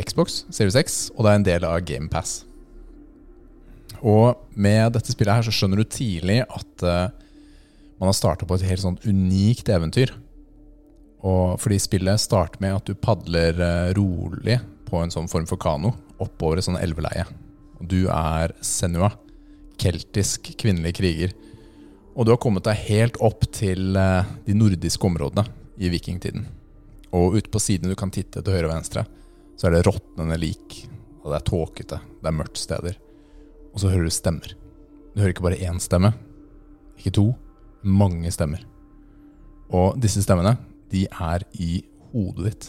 [0.00, 2.44] Xbox Series X, og det er en del av GamePass.
[4.00, 7.12] Og med dette spillet her så skjønner du tidlig at uh,
[8.00, 10.14] man har starta på et helt sånt unikt eventyr.
[11.20, 15.60] Og fordi spillet starter med at du padler uh, rolig på en sånn form for
[15.60, 17.26] kano oppover et sånn elveleie.
[17.80, 19.12] Og du er Senua,
[19.80, 21.36] keltisk kvinnelig kriger.
[22.20, 25.46] Og du har kommet deg helt opp til eh, de nordiske områdene
[25.80, 26.42] i vikingtiden.
[27.16, 29.06] Og ute på sidene du kan titte til høyre og venstre,
[29.56, 30.82] så er det råtnende lik.
[31.22, 32.98] Og det er tåkete, det er mørkt steder.
[33.72, 34.52] Og så hører du stemmer.
[35.14, 36.10] Du hører ikke bare én stemme,
[37.00, 37.24] ikke to,
[37.80, 38.66] mange stemmer.
[39.72, 40.58] Og disse stemmene,
[40.92, 41.80] de er i
[42.12, 42.68] hodet ditt.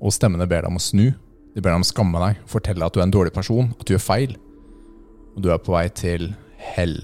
[0.00, 1.10] Og stemmene ber deg om å snu.
[1.52, 3.84] De ber deg om å skamme deg, fortelle at du er en dårlig person, at
[3.84, 4.34] du gjør feil.
[5.36, 6.30] Og du er på vei til
[6.72, 6.98] hell,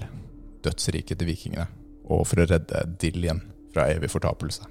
[0.65, 1.69] dødsriket til vikingene,
[2.09, 3.41] og for å redde Dillian
[3.73, 4.67] fra evig fortapelse.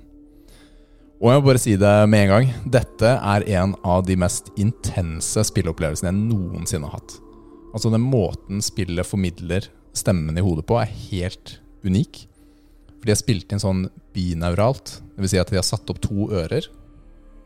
[1.22, 2.48] Og jeg må bare si det med en gang.
[2.74, 7.14] Dette er en av de mest intense spilleopplevelsene jeg noensinne har hatt.
[7.72, 12.24] Altså Den måten spillet formidler stemmen i hodet på, er helt unik.
[12.98, 15.30] For de har spilt inn sånn binauralt, Dvs.
[15.30, 16.66] Si at de har satt opp to ører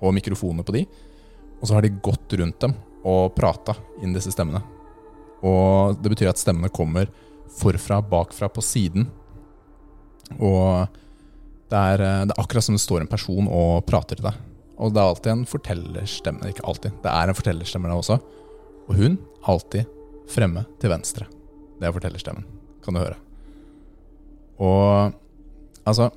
[0.01, 0.87] og mikrofoner på de.
[1.61, 2.75] Og så har de gått rundt dem
[3.07, 4.63] og prata inn disse stemmene.
[5.45, 7.11] Og det betyr at stemmene kommer
[7.57, 9.07] forfra, bakfra, på siden.
[10.37, 10.87] Og
[11.71, 14.39] det er, eh, det er akkurat som det står en person og prater til deg.
[14.77, 16.51] Og det er alltid en fortellerstemme.
[16.51, 18.19] Ikke alltid, det er en fortellerstemme der også.
[18.87, 19.87] Og hun alltid
[20.31, 21.27] fremme til venstre.
[21.81, 22.45] Det er fortellerstemmen,
[22.85, 23.19] kan du høre.
[24.63, 25.13] Og
[25.85, 26.11] altså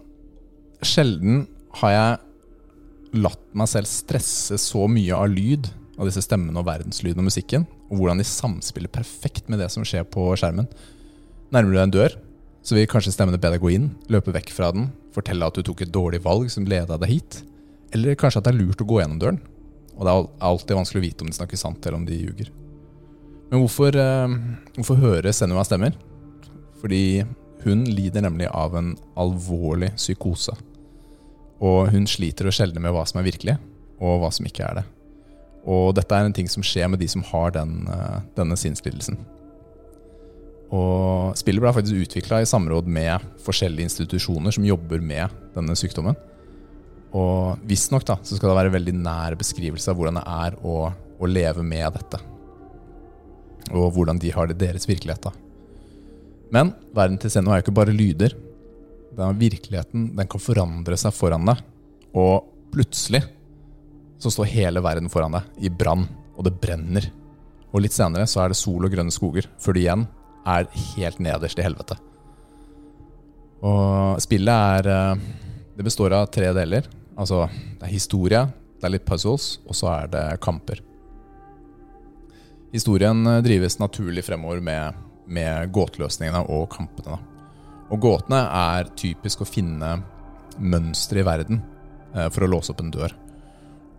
[0.79, 1.41] Sjelden
[1.81, 5.67] har jeg latt meg selv stresse så mye av lyd,
[5.99, 9.83] av disse stemmene og verdenslyden og musikken, og hvordan de samspiller perfekt med det som
[9.83, 10.69] skjer på skjermen.
[11.51, 12.15] Nærmer du deg en dør,
[12.63, 15.63] så vil kanskje stemmene be deg gå inn, løpe vekk fra den, fortelle at du
[15.65, 17.41] tok et dårlig valg som leda deg hit,
[17.95, 19.39] eller kanskje at det er lurt å gå gjennom døren.
[19.97, 22.51] Og det er alltid vanskelig å vite om de snakker sant eller om de ljuger.
[23.49, 24.35] Men hvorfor, eh,
[24.77, 25.95] hvorfor høre Senua stemmer?
[26.79, 27.25] Fordi
[27.65, 30.55] hun lider nemlig av en alvorlig psykose.
[31.59, 33.57] Og hun sliter å skjelne med hva som er virkelig,
[33.99, 34.85] og hva som ikke er det.
[35.67, 39.17] Og dette er en ting som skjer med de som har den, eh, denne sinnslidelsen.
[40.69, 46.17] Og spillet ble faktisk utvikla i samråd med forskjellige institusjoner som jobber med denne sykdommen.
[47.17, 50.75] Og visstnok så skal det være en veldig nær beskrivelse av hvordan det er å,
[50.93, 52.19] å leve med dette.
[53.73, 55.25] Og hvordan de har det i deres virkelighet.
[55.25, 55.33] da.
[56.53, 58.37] Men verden til Senno er jo ikke bare lyder.
[59.17, 61.65] Den virkeligheten den kan forandre seg foran deg.
[62.13, 63.23] Og plutselig
[64.21, 66.05] så står hele verden foran deg i brann,
[66.37, 67.09] og det brenner.
[67.73, 70.07] Og litt senere så er det sol og grønne skoger, før du igjen
[70.47, 71.97] er helt nederst i helvete.
[73.65, 75.23] Og spillet er eh,
[75.75, 76.87] Det består av tre deler.
[77.19, 77.45] Altså,
[77.79, 78.41] det er historie,
[78.79, 80.81] det er litt puzzles, og så er det kamper.
[82.73, 87.19] Historien eh, drives naturlig fremover med, med gåteløsningene og kampene.
[87.89, 89.97] Og gåtene er typisk å finne
[90.59, 91.63] mønstre i verden
[92.13, 93.15] eh, for å låse opp en dør.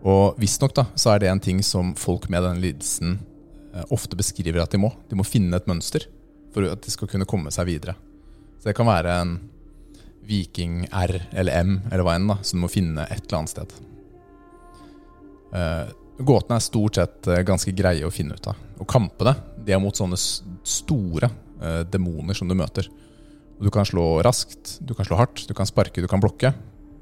[0.05, 3.19] Og visstnok så er det en ting som folk med denne lidelsen
[3.93, 4.89] ofte beskriver at de må.
[5.11, 6.09] De må finne et mønster
[6.55, 7.97] for at de skal kunne komme seg videre.
[8.61, 9.37] Så det kan være en
[10.31, 13.55] viking R eller M eller hva enn, da, som du må finne et eller annet
[13.55, 13.77] sted.
[15.51, 18.59] Uh, gåtene er stort sett eh, ganske greie å finne ut av.
[18.79, 19.33] Og kampene
[19.65, 21.31] de er mot sånne store
[21.63, 22.87] uh, demoner som du møter.
[23.59, 26.53] Og du kan slå raskt, du kan slå hardt, du kan sparke, du kan blokke.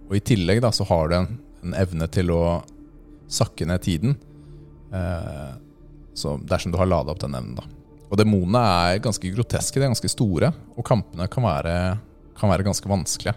[0.09, 1.29] Og i tillegg da, så har du en,
[1.67, 2.43] en evne til å
[3.29, 4.17] sakke ned tiden.
[4.95, 5.59] Uh,
[6.19, 7.67] så dersom du har lada opp den evnen, da.
[8.09, 11.75] Og demonene er ganske groteske, de er ganske store, og kampene kan være,
[12.39, 13.37] kan være ganske vanskelige.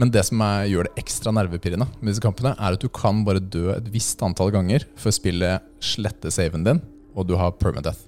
[0.00, 3.24] Men det som er, gjør det ekstra nervepirrende med disse kampene, er at du kan
[3.26, 6.80] bare dø et visst antall ganger før spillet sletter saven din,
[7.12, 8.06] og du har permadeath.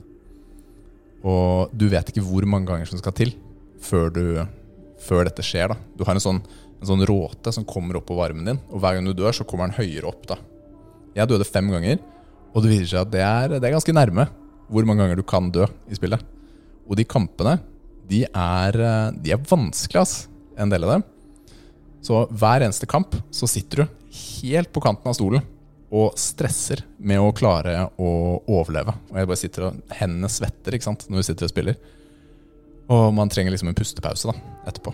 [1.25, 3.35] Og du vet ikke hvor mange ganger som skal til
[3.85, 4.25] før, du,
[5.05, 5.73] før dette skjer.
[5.73, 5.77] da.
[5.97, 6.41] Du har en sånn,
[6.81, 9.47] en sånn råte som kommer opp på varmen din, og hver gang du dør, så
[9.49, 10.25] kommer den høyere opp.
[10.31, 10.39] da.
[11.19, 12.01] Jeg døde fem ganger,
[12.55, 14.29] og det viser seg at det er, det er ganske nærme
[14.69, 16.23] hvor mange ganger du kan dø i spillet.
[16.89, 17.59] Og de kampene,
[18.11, 20.29] de er, eh, de er vanskelige, ass.
[20.57, 21.05] En del av dem.
[22.05, 25.43] Så hver eneste kamp så sitter du helt på kanten av stolen
[25.95, 28.11] og stresser med å klare å
[28.51, 28.95] overleve.
[29.11, 31.79] Og jeg bare sitter og Hendene svetter ikke sant, når du sitter og spiller.
[32.93, 34.35] Og man trenger liksom en pustepause da,
[34.69, 34.93] etterpå.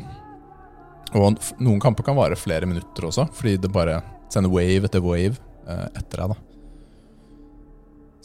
[1.18, 3.98] Og noen kamper kan vare flere minutter også, fordi det bare
[4.30, 6.34] sender wave etter wave eh, etter deg.
[6.34, 6.38] da.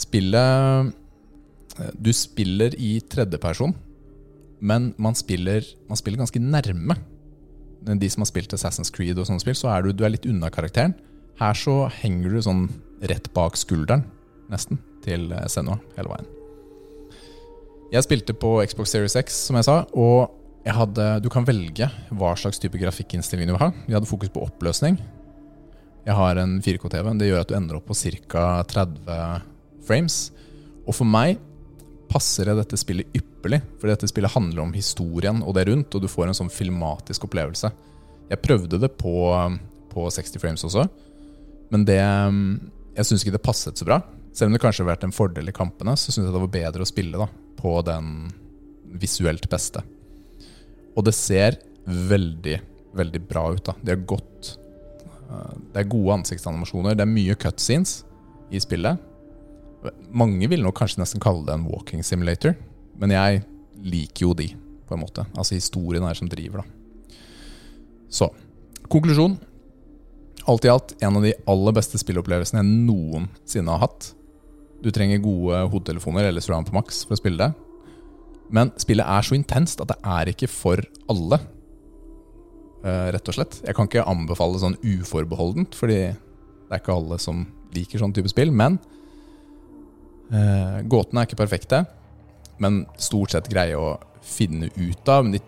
[0.05, 0.93] Spillet
[1.99, 3.73] Du spiller i tredjeperson,
[4.63, 6.95] men man spiller, man spiller ganske nærme.
[7.85, 10.27] De som har spilt Assassin's Creed og sånne spill, så er du, du er litt
[10.29, 10.95] unna karakteren.
[11.39, 12.63] Her så henger du sånn
[13.05, 14.05] rett bak skulderen,
[14.49, 16.31] nesten, til eh, Senua hele veien.
[17.91, 20.31] Jeg spilte på Xbox Series X, som jeg sa, og
[20.65, 23.69] jeg hadde, du kan velge hva slags type grafikkinnstilling du vil ha.
[23.85, 24.97] Vi hadde fokus på oppløsning.
[26.05, 27.11] Jeg har en 4K-TV.
[27.19, 28.63] Det gjør at du ender opp på ca.
[28.71, 29.45] 30
[29.85, 30.17] frames.
[30.85, 31.38] Og for meg
[32.09, 36.03] passer det dette spillet ypperlig, for dette spillet handler om historien og det rundt, og
[36.03, 37.71] du får en sånn filmatisk opplevelse.
[38.31, 39.15] Jeg prøvde det på,
[39.91, 40.87] på 60 frames også,
[41.73, 41.99] men det
[42.95, 43.97] Jeg syns ikke det passet så bra.
[44.31, 46.51] Selv om det kanskje har vært en fordel i kampene, så syns jeg det var
[46.53, 47.27] bedre å spille da,
[47.60, 48.29] på den
[48.95, 49.81] visuelt beste.
[50.95, 52.56] Og det ser veldig,
[52.95, 53.63] veldig bra ut.
[53.67, 53.75] da.
[53.81, 54.53] De har gått
[55.29, 56.95] eh, Det er gode ansiktsanimasjoner.
[56.95, 57.97] Det er mye cutscenes
[58.51, 59.01] i spillet.
[60.15, 62.56] Mange vil nok kanskje nesten kalle det en walking simulator,
[63.02, 63.44] men jeg
[63.86, 64.50] liker jo de,
[64.88, 65.25] på en måte.
[65.36, 67.17] Altså historien er som driver, da.
[68.10, 68.29] Så
[68.92, 69.38] konklusjon.
[70.48, 74.12] Alt i alt en av de aller beste spillopplevelsene jeg noensinne har hatt.
[74.86, 77.52] Du trenger gode hodetelefoner eller surround på maks for å spille det.
[78.54, 81.40] Men spillet er så intenst at det er ikke for alle.
[82.86, 83.58] eh, rett og slett.
[83.65, 88.29] Jeg kan ikke anbefale sånn uforbeholdent, fordi det er ikke alle som liker sånn type
[88.29, 88.52] spill.
[88.54, 88.77] Men
[90.32, 91.84] eh, gåtene er ikke perfekte,
[92.63, 93.96] men stort sett greie å
[94.26, 95.26] finne ut av.
[95.28, 95.42] Men de,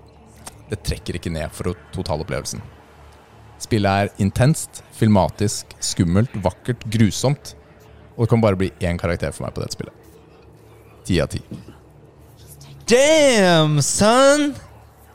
[0.70, 2.62] det trekker ikke ned for totalopplevelsen.
[3.64, 7.56] Spillet er intenst, filmatisk, skummelt, vakkert, grusomt.
[8.18, 10.06] Og det kan bare bli én karakter for meg på dette spillet.
[11.08, 11.42] Ti av ti.
[12.88, 14.52] Damn, son!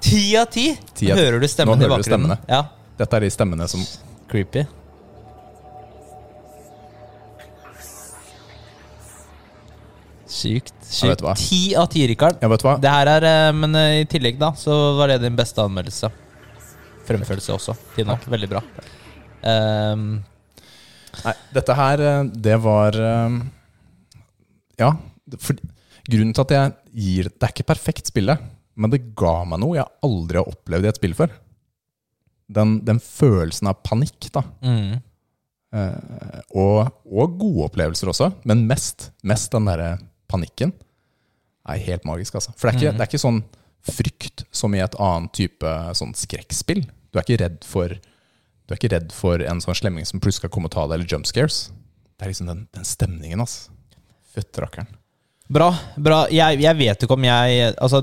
[0.02, 0.66] Ti av ti.
[1.06, 2.04] Hører du Nå stemmen i bakgrunnen?
[2.08, 2.38] stemmene.
[2.50, 2.64] Ja,
[2.98, 3.82] Dette er de stemmene som
[4.30, 4.64] creepy.
[10.32, 10.74] Sykt.
[10.88, 11.22] Sykt.
[11.36, 12.38] Ti av ti, Rikard.
[13.28, 16.08] Eh, Men eh, i tillegg, da, så var det din beste anmeldelse.
[17.06, 18.16] Fremførelse også, til nå.
[18.32, 18.62] Veldig bra.
[19.42, 20.22] Um,
[21.26, 22.96] Nei, dette her, eh, det var
[24.80, 24.94] Ja.
[25.38, 25.58] For,
[26.10, 28.40] grunnen til at jeg gir Det er ikke perfekt spillet,
[28.76, 31.32] men det ga meg noe jeg aldri har opplevd i et spill før.
[32.52, 34.44] Den, den følelsen av panikk, da.
[34.64, 35.00] mm.
[35.72, 39.94] Uh, og, og gode opplevelser også, men mest, mest den derre
[40.32, 40.72] panikken.
[41.68, 42.54] er helt magisk, altså.
[42.56, 43.42] For det er, ikke, det er ikke sånn
[43.82, 46.82] frykt som i et annet type sånn skrekkspill.
[47.12, 47.92] Du er ikke redd for
[48.62, 50.96] Du er ikke redd for en sånn slemming som plutselig skal komme og ta deg,
[50.96, 51.66] eller jump scares.
[52.16, 53.72] Det er liksom den, den stemningen, altså.
[54.32, 54.88] Fytterakkeren.
[55.52, 55.68] Bra.
[55.98, 56.22] bra.
[56.32, 57.98] Jeg, jeg vet ikke om jeg Altså,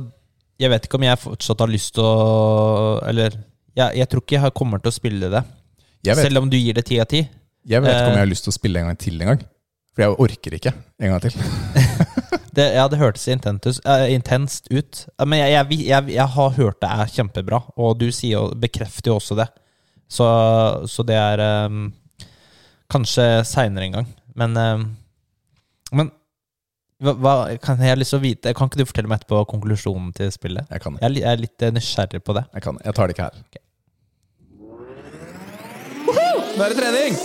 [0.59, 3.33] jeg vet ikke om jeg fortsatt har lyst til å Eller
[3.79, 5.41] jeg, jeg tror ikke jeg kommer til å spille det.
[6.03, 7.23] Vet, Selv om du gir det ti av ti.
[7.69, 9.41] jeg vet ikke om eh, jeg har lyst til å spille en gang til engang.
[9.95, 11.39] For jeg orker ikke en gang til.
[12.53, 15.05] Det, ja, det hørtes intentus, uh, intenst ut.
[15.17, 18.55] Ja, Men jeg, jeg, jeg, jeg har hørt det er kjempebra, og du sier, jo-
[18.59, 19.47] bekrefter jo også det.
[20.09, 20.25] Så,
[20.89, 21.91] så det er um,
[22.89, 24.07] Kanskje seinere en gang.
[24.39, 24.85] Men, um,
[25.93, 26.09] men
[26.99, 29.45] hva, hva, kan jeg har lyst til å vite Kan ikke du fortelle meg etterpå
[29.53, 30.67] konklusjonen til spillet?
[30.73, 31.03] Jeg kan det.
[31.05, 32.43] Jeg er, jeg er litt eh, nysgjerrig på det.
[32.57, 32.89] Jeg, kan, det.
[32.89, 33.35] jeg tar det ikke her.
[36.09, 37.21] Nå er det trening!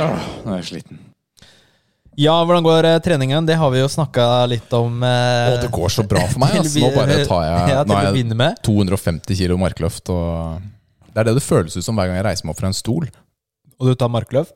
[0.00, 0.98] Åh, nå er jeg sliten.
[2.18, 3.46] Ja, hvordan går eh, treningen?
[3.46, 5.00] Det har vi jo snakka litt om.
[5.02, 6.54] eh, Å, det går så bra for meg.
[6.60, 6.82] Altså.
[6.82, 8.60] Nå bare tar jeg, ja, nå å er jeg med.
[8.66, 10.10] 250 kilo markløft.
[10.14, 10.62] Og
[11.10, 12.78] det er det det føles ut som hver gang jeg reiser meg opp fra en
[12.78, 13.08] stol.
[13.80, 14.54] Og du tar markløft?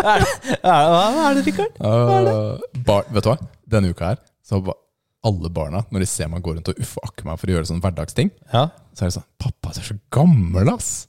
[0.00, 0.22] er,
[0.62, 1.74] er, hva er det, Rikard?
[1.82, 3.36] Uh, bar, vet du hva?
[3.70, 4.78] Denne uka her så ba-
[5.26, 7.68] alle barna, når de ser meg gå rundt og uffe akke meg for å gjøre
[7.68, 8.68] sånne hverdagsting, Ja.
[8.96, 11.06] så er det sånn 'Pappa, du er så gammel, ass'.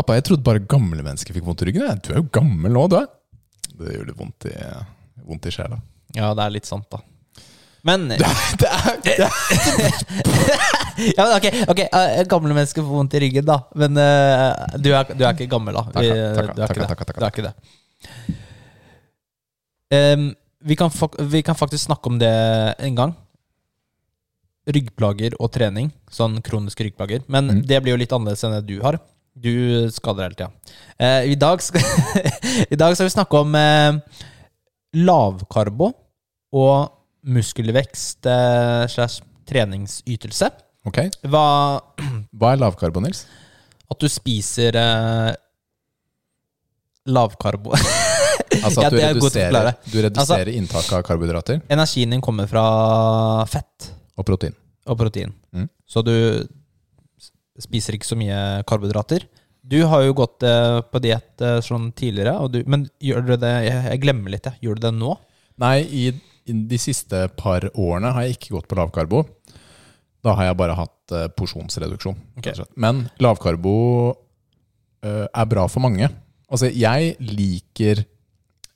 [0.00, 2.00] Pappa, jeg trodde bare gamle mennesker fikk vondt i ryggen.
[2.00, 3.08] Du er jo gammel nå, du er.
[3.76, 4.56] Det gjør litt vondt i,
[5.28, 5.76] vondt i sjela.
[6.16, 7.02] ja, det er litt sant, da.
[7.84, 8.26] Men Det
[8.68, 9.36] er, det er,
[11.16, 11.86] ja, men ok, okay.
[11.88, 13.56] eh, gamle mennesker får vondt i ryggen, da.
[13.80, 15.84] Men uh, du, er, du er ikke gammel, da.
[15.94, 17.20] Takk, takk, takka, du er ikke det.
[17.20, 18.36] Du er ikke det.
[19.96, 20.26] Em,
[20.64, 20.92] vi, kan
[21.32, 22.32] vi kan faktisk snakke om det
[22.78, 23.14] en gang.
[24.70, 25.88] Ryggplager og trening.
[26.12, 27.24] Sånn kroniske ryggplager.
[27.32, 27.62] Men Mm.
[27.66, 29.00] det blir jo litt annerledes enn det du har.
[29.40, 30.50] Du skader hele tida.
[31.00, 31.80] Eh, I dag skal
[32.74, 34.00] I dag skal vi snakke om eh,
[35.00, 35.90] lavkarbo
[36.60, 40.50] og muskelvekst eh, slash treningsytelse.
[40.88, 40.98] ok,
[41.30, 41.44] Hva
[42.38, 43.24] Hva er lavkarbo, Nils?
[43.90, 45.32] At du spiser eh,
[47.10, 47.74] lavkarbo
[48.64, 52.64] Altså at du å reduserer, du reduserer inntaket av karbohydrater Energien din kommer fra
[53.48, 54.52] fett og protein.
[54.84, 55.30] og protein.
[55.56, 55.68] Mm.
[55.88, 56.12] Så du
[57.58, 59.26] spiser ikke så mye karbohydrater.
[59.60, 63.34] Du har jo gått eh, på diett eh, sånn tidligere, og du, men gjør du
[63.42, 64.56] det Jeg, glemmer litt, jeg.
[64.64, 65.16] Gjør du det nå?
[65.60, 66.06] Nei, i,
[66.48, 69.24] i de siste par årene har jeg ikke gått på lavkarbo.
[70.24, 72.16] Da har jeg bare hatt eh, porsjonsreduksjon.
[72.38, 72.46] Ok.
[72.46, 72.74] rett og slett.
[72.80, 73.76] Men lavkarbo
[75.04, 76.08] eh, er bra for mange.
[76.50, 78.04] Altså, jeg liker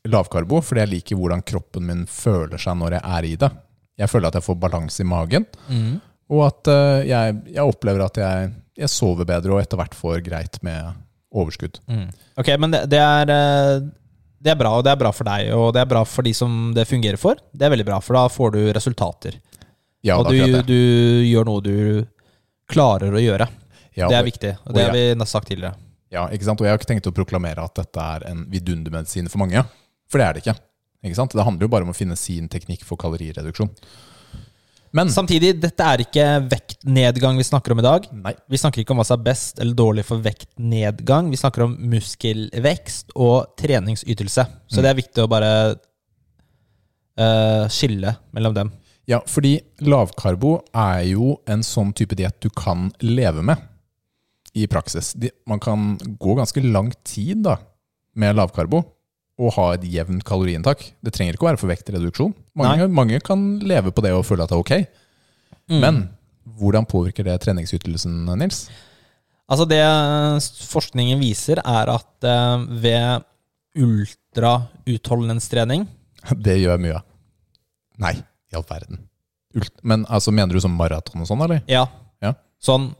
[0.05, 3.51] lavkarbo fordi jeg liker hvordan kroppen min føler seg når jeg er i det.
[4.05, 5.45] Jeg føler at jeg får balanse i magen,
[6.35, 8.49] og at eh, jeg, jeg opplever at jeg,
[8.79, 10.95] jeg sover bedre og etter hvert får greit med
[11.35, 11.81] overskudd.
[11.91, 12.09] Mm.
[12.41, 13.85] Ok, men det, det er eh,
[14.45, 16.35] Det er bra, og det er bra for deg, og det er bra for de
[16.37, 17.39] som det fungerer for.
[17.53, 19.39] Det er veldig bra, for da får du resultater.
[20.05, 20.81] Ja, og du, du
[21.25, 21.77] gjør noe du
[22.69, 23.49] klarer å gjøre.
[23.95, 25.79] Ja, det er viktig, og det har vi vi sagt tidligere.
[26.13, 26.61] Ja, ikke sant?
[26.61, 29.65] Og jeg har ikke tenkt å proklamere at dette er en vidundermedisin for mange.
[30.11, 30.55] For det er det ikke.
[31.09, 31.35] ikke sant?
[31.35, 33.73] Det handler jo bare om å finne sin teknikk for kalorireduksjon.
[34.95, 38.05] Men Samtidig, dette er ikke vektnedgang vi snakker om i dag.
[38.15, 38.35] Nei.
[38.47, 41.33] Vi snakker ikke om hva som er best eller dårlig for vektnedgang.
[41.33, 44.45] Vi snakker om muskelvekst og treningsytelse.
[44.71, 44.83] Så Mm.
[44.85, 45.51] det er viktig å bare
[47.19, 48.71] uh, skille mellom dem.
[49.11, 53.59] Ja, fordi lavkarbo er jo en sånn type diett du kan leve med
[54.55, 55.17] i praksis.
[55.47, 57.59] Man kan gå ganske lang tid da,
[58.15, 58.85] med lavkarbo
[59.41, 60.85] og ha et jevnt kaloriinntak.
[61.03, 62.35] Det trenger ikke å være for vektreduksjon.
[62.61, 64.75] Mange, mange kan leve på det og føle at det er ok.
[65.73, 65.81] Mm.
[65.81, 65.95] Men
[66.61, 68.59] hvordan påvirker det treningsytelsen, Nils?
[69.51, 69.83] Altså Det
[70.71, 73.25] forskningen viser, er at eh, ved
[73.75, 75.89] ultrautholdenhetstrening
[76.47, 77.01] Det gjør mye.
[78.01, 78.15] Nei,
[78.51, 78.99] i all verden.
[79.87, 81.61] Men altså, mener du som maraton og sånn, eller?
[81.71, 81.87] Ja.
[82.25, 82.33] Ja.
[82.63, 82.95] Sånn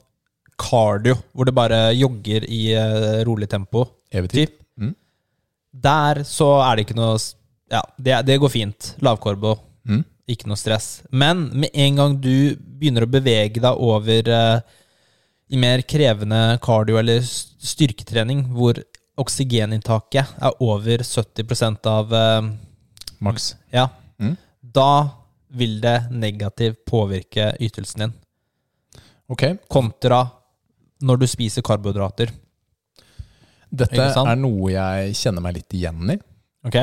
[0.61, 3.87] cardio, hvor det bare jogger i eh, rolig tempo.
[4.15, 4.51] Evig tid?
[4.79, 4.95] Mm.
[5.75, 7.17] Der så er det ikke noe
[7.73, 8.93] Ja, det, det går fint.
[9.03, 9.57] Lavkorbo.
[9.89, 10.05] Mm.
[10.31, 11.03] Ikke noe stress.
[11.11, 14.61] Men med en gang du begynner å bevege deg over eh,
[15.51, 18.79] i mer krevende cardio eller styrketrening, hvor
[19.21, 22.49] oksygeninntaket er over 70% av eh,
[23.25, 23.55] Maks.
[23.75, 23.89] Ja.
[24.21, 24.37] Mm.
[24.61, 25.09] Da
[25.55, 28.15] vil det negativt påvirke ytelsen din,
[29.31, 29.45] Ok.
[29.71, 30.25] kontra
[31.05, 32.33] når du spiser karbohydrater.
[33.77, 36.19] Dette er noe jeg kjenner meg litt igjen i.
[36.69, 36.79] Ok?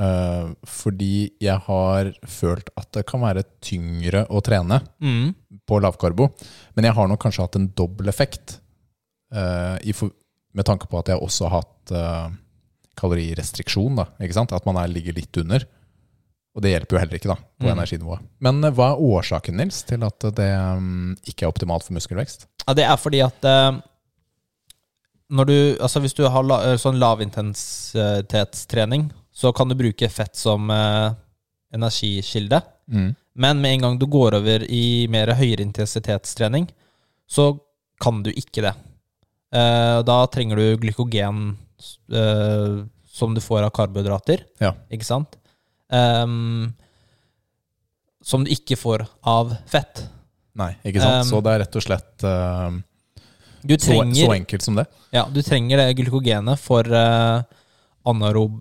[0.00, 5.34] Uh, fordi jeg har følt at det kan være tyngre å trene Mm.
[5.68, 6.30] på lavkarbo.
[6.74, 8.58] Men jeg har nok kanskje hatt en dobbel effekt.
[9.34, 9.76] uh,
[10.54, 12.30] med tanke på at jeg også har hatt uh,
[13.00, 13.96] kalorirestriksjon.
[13.96, 14.06] Da?
[14.20, 15.64] At man er, ligger litt under.
[16.52, 17.72] Og det hjelper jo heller ikke da, på Mm.
[17.78, 18.20] energinivået.
[18.44, 22.44] Men hva er årsaken Nils, til at det um, ikke er optimalt for muskelvekst?
[22.66, 23.44] Ja, det er fordi at
[25.32, 30.36] når du, altså hvis du har la, eh, sånn lavintensitetstrening, så kan du bruke fett
[30.36, 31.12] som eh,
[31.74, 32.60] energikilde.
[32.92, 36.66] Men med en gang du går over i mer høyere intensitetstrening,
[37.30, 37.54] så
[38.02, 38.74] kan du ikke det.
[39.56, 41.54] Eh, da trenger du glykogen
[42.12, 44.72] eh, som du får av karbohydrater, Ja.
[44.92, 45.36] ikke sant?
[45.92, 46.72] Ehm,
[48.24, 50.04] som du ikke får av fett.
[50.56, 51.24] Nei, ikke sant?
[51.26, 52.70] Um, så det er rett og slett eh,
[53.62, 54.86] Du så, trenger, så enkelt som det.
[55.14, 57.42] ja, du trenger det glykogenet for uh,
[58.08, 58.60] anaerob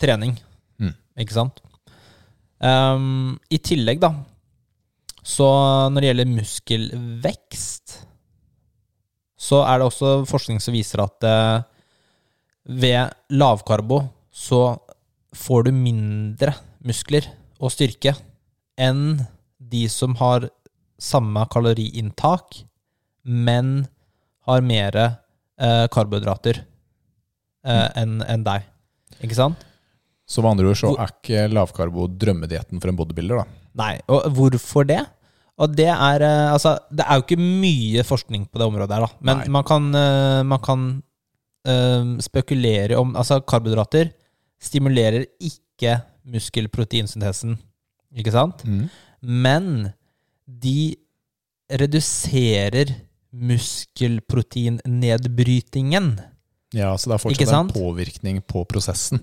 [0.00, 0.36] trening,
[0.82, 0.94] Mm.
[1.22, 1.60] ikke sant?
[2.62, 4.12] Um, I tillegg, da,
[5.22, 5.46] så
[5.92, 7.94] når det gjelder muskelvekst,
[9.42, 11.62] så er det også forskning som viser at uh,
[12.66, 14.76] ved lavkarbo så
[15.34, 16.54] får du mindre
[16.86, 17.26] muskler
[17.62, 18.12] og styrke
[18.78, 19.22] enn
[19.58, 20.48] de som har
[21.02, 22.62] samme kaloriinntak,
[23.22, 23.86] men
[24.48, 28.66] har mer eh, karbohydrater eh, enn en deg.
[29.22, 29.66] Ikke sant?
[30.26, 33.60] Så med andre ord så er ikke lavkarbo drømmedietten for en bodybuilder, da.
[33.82, 33.94] Nei.
[34.12, 35.00] Og hvorfor det?
[35.60, 39.06] Og det er eh, Altså, det er jo ikke mye forskning på det området her,
[39.06, 39.20] da.
[39.20, 39.52] Men Nei.
[39.58, 40.86] man kan, eh, man kan
[41.68, 44.12] eh, spekulere om Altså, karbohydrater
[44.62, 45.98] stimulerer ikke
[46.32, 47.56] muskelproteinsyntesen,
[48.14, 48.60] ikke sant?
[49.18, 49.90] Men
[50.46, 50.94] de
[51.80, 52.92] reduserer
[53.32, 56.20] muskelproteinnedbrytingen.
[56.72, 59.20] Ja, så det er fortsatt en påvirkning på prosessen.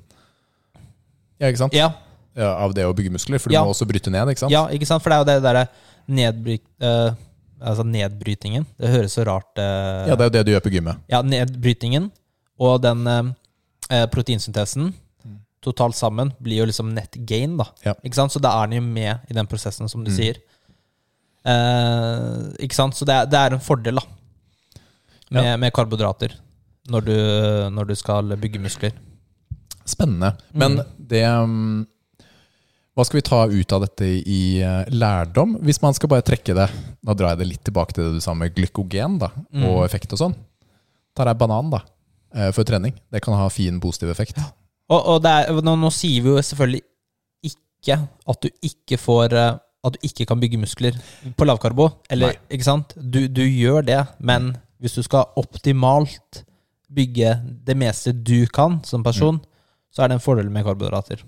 [1.39, 1.73] Ja, ikke sant?
[1.77, 1.89] Ja,
[2.39, 3.63] Ja, av det å bygge muskler, for du Ja.
[3.65, 4.51] må også bryte ned, ikke sant?
[4.53, 5.01] ja ikke sant?
[5.03, 5.63] For det er jo det derre
[6.07, 6.59] nedbry...
[6.79, 7.11] Uh,
[7.59, 8.65] altså nedbrytingen.
[8.79, 10.95] Det høres så rart uh, Ja, det er jo det du gjør på gymmet.
[11.09, 12.11] Ja, nedbrytingen
[12.59, 13.23] og den eh,
[14.13, 14.93] proteinsyntesen
[15.61, 17.65] totalt sammen blir jo liksom net gain, da.
[17.83, 17.93] Ja.
[18.05, 18.31] Ikke sant?
[18.31, 20.15] Så da er den jo med i den prosessen, som du Mm.
[20.15, 20.35] sier.
[21.49, 22.95] Eh, ikke sant?
[22.97, 24.05] Så det er, det er en fordel, da,
[25.31, 25.57] med, Ja.
[25.61, 26.35] med karbohydrater
[26.89, 27.15] når du,
[27.75, 28.91] når du skal bygge muskler.
[29.85, 30.35] Spennende.
[30.53, 30.85] Men Mm.
[31.09, 31.87] det um,
[32.97, 35.55] Hva skal vi ta ut av dette i uh, lærdom?
[35.63, 36.65] Hvis man skal bare trekke det
[37.05, 39.63] Nå drar jeg det litt tilbake til det du sa med glykogen da, Mm.
[39.69, 40.35] og effekt og sånn.
[41.15, 41.79] Tar jeg banan da,
[42.35, 42.93] eh, for trening.
[43.11, 44.37] Det kan ha fin positiv effekt.
[44.89, 46.83] Og, og det er, nå, nå sier vi jo selvfølgelig
[47.43, 47.97] ikke
[48.27, 50.97] at du ikke får eh, At du ikke kan bygge muskler
[51.39, 51.85] på lavkarbo.
[52.11, 52.55] Eller, Nei.
[52.57, 52.95] ikke sant?
[52.99, 56.43] Du, du gjør det, men hvis du skal optimalt
[56.91, 57.35] bygge
[57.67, 59.39] det meste du kan som person,
[59.93, 61.23] så er det en fordel med karbohydrater.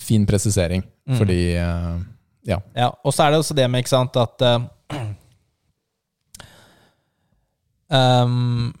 [0.00, 1.18] Fin presisering, Mm.
[1.20, 2.00] fordi uh,
[2.48, 2.56] Ja.
[2.76, 4.64] Ja, og så er det også det med, ikke sant, at uh,
[8.24, 8.72] um,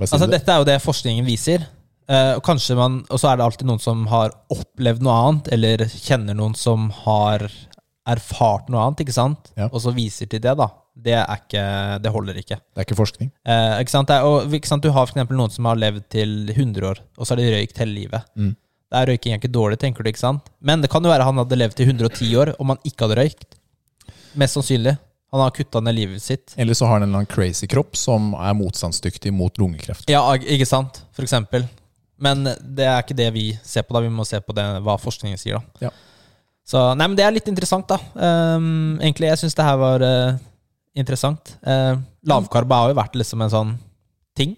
[0.00, 1.64] Altså, dette er jo det forskningen viser.
[2.06, 5.48] Eh, og kanskje man, og så er det alltid noen som har opplevd noe annet,
[5.56, 7.48] eller kjenner noen som har
[8.06, 9.50] erfart noe annet, ikke sant?
[9.58, 9.66] Ja.
[9.72, 10.68] Og så viser til det, da.
[10.96, 11.64] Det, er ikke,
[12.00, 12.60] det holder ikke.
[12.62, 13.32] Det er ikke forskning.
[13.42, 14.08] Eh, ikke sant?
[14.10, 14.86] Det er, og, ikke sant?
[14.86, 17.82] Du har eksempel noen som har levd til 100 år, og så har de røykt
[17.82, 18.30] hele livet.
[18.38, 18.54] Mm.
[18.86, 20.46] Da er røyking ikke dårlig, tenker du, ikke sant?
[20.62, 23.18] Men det kan jo være han hadde levd til 110 år om han ikke hadde
[23.18, 23.58] røykt.
[24.38, 24.94] Mest sannsynlig.
[25.34, 26.54] Han har kutta ned livet sitt.
[26.56, 30.06] Eller så har han en eller annen crazy kropp som er motstandsdyktig mot lungekreft.
[30.08, 31.02] Ja, ikke sant?
[31.16, 31.66] For eksempel.
[32.22, 34.02] Men det er ikke det vi ser på, da.
[34.04, 35.88] Vi må se på det, hva forskningen sier, da.
[35.88, 35.92] Ja.
[36.66, 37.98] Så nei, men det er litt interessant, da.
[38.16, 40.38] Um, egentlig, jeg syns det her var uh,
[40.98, 41.52] interessant.
[41.62, 43.74] Uh, lavkarb har jo vært liksom en sånn
[44.36, 44.56] ting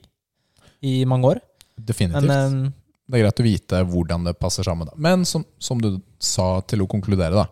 [0.81, 1.43] i mange år.
[1.77, 2.31] Definitivt.
[2.31, 2.71] Men um,
[3.09, 4.89] det er greit å vite hvordan det passer sammen.
[4.89, 4.97] Da.
[5.01, 7.47] Men som, som du sa til å konkludere, da.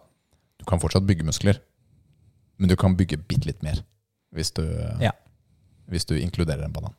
[0.60, 1.60] Du kan fortsatt bygge muskler,
[2.56, 3.82] men du kan bygge bitte litt mer
[4.36, 4.64] hvis du,
[5.00, 5.12] Ja.
[5.88, 6.96] hvis du inkluderer en banan.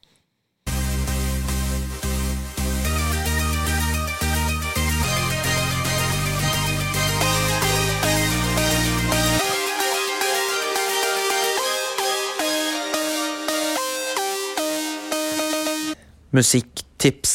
[16.35, 17.33] Musikktips.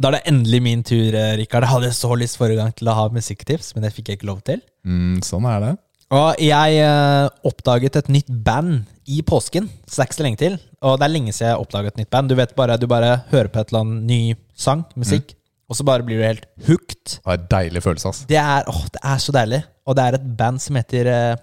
[0.00, 1.66] da er det endelig min tur, eh, Rikard.
[1.66, 4.30] Jeg hadde så lyst forrige gang til å ha musikktips, men det fikk jeg ikke
[4.30, 4.60] lov til.
[4.84, 5.72] Mm, sånn er det.
[6.12, 10.40] Og jeg eh, oppdaget et nytt band i påsken, så det er ikke så lenge
[10.40, 10.58] til.
[10.82, 12.28] Og det er lenge siden jeg oppdaget et nytt band.
[12.32, 14.20] Du vet bare, du bare hører på et eller annet ny
[14.58, 15.36] sang, musikk,
[15.70, 17.06] og så bare blir du helt hooked.
[17.16, 18.24] Det er en deilig følelse, ass.
[18.28, 19.62] Det er, åh, det er så deilig.
[19.86, 21.36] Og det er et band som heter uh,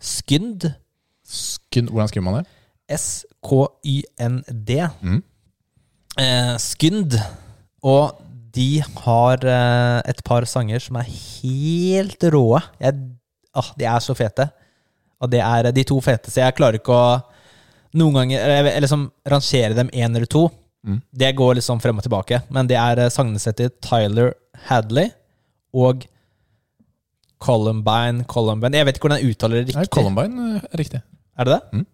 [0.00, 0.70] Skynd.
[1.26, 1.88] Skynd.
[1.92, 2.46] hvordan skriver man det?
[2.96, 4.70] S-K-Y-N-D.
[5.02, 5.22] Mm.
[6.20, 7.18] Eh, Skynd.
[7.86, 8.22] Og
[8.56, 12.46] de har eh, et par sanger som er helt rå.
[12.80, 12.96] Jeg,
[13.56, 14.48] ah, de er så fete.
[15.20, 16.40] Og det er de to feteste.
[16.42, 17.08] Jeg klarer ikke å
[17.96, 20.48] noen ganger Eller, eller liksom rangere dem én eller to.
[20.86, 21.00] Mm.
[21.10, 22.42] Det går liksom frem og tilbake.
[22.52, 24.34] Men det er eh, sangene heter Tyler
[24.68, 25.10] Hadley
[25.76, 26.06] og
[27.42, 29.92] Columbine Columbine Jeg vet ikke hvordan jeg uttaler det Nei, riktig.
[29.98, 31.02] Columbine eh, er riktig.
[31.36, 31.80] Er det det?
[31.80, 31.86] Mm.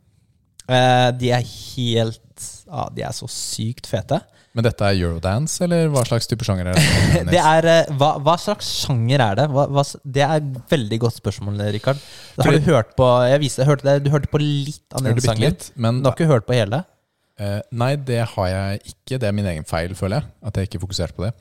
[0.70, 2.20] Eh, de er helt
[2.66, 4.20] ja, De er så sykt fete.
[4.52, 7.22] Men dette er eurodance, eller hva slags type sjanger er det?
[7.32, 9.46] Det er, eh, hva, hva slags sjanger er det?
[9.52, 12.02] Hva, hva, det er et veldig godt spørsmål, Rikard.
[12.36, 15.46] Har du hørt på Jeg viste, hørte det, Du hørte på litt av den sangen?
[15.46, 16.82] litt, men Du har ikke hørt på hele?
[17.40, 19.16] Uh, Nei, det har jeg ikke.
[19.16, 20.32] Det er min egen feil, føler jeg.
[20.44, 21.32] At jeg ikke fokuserte på det.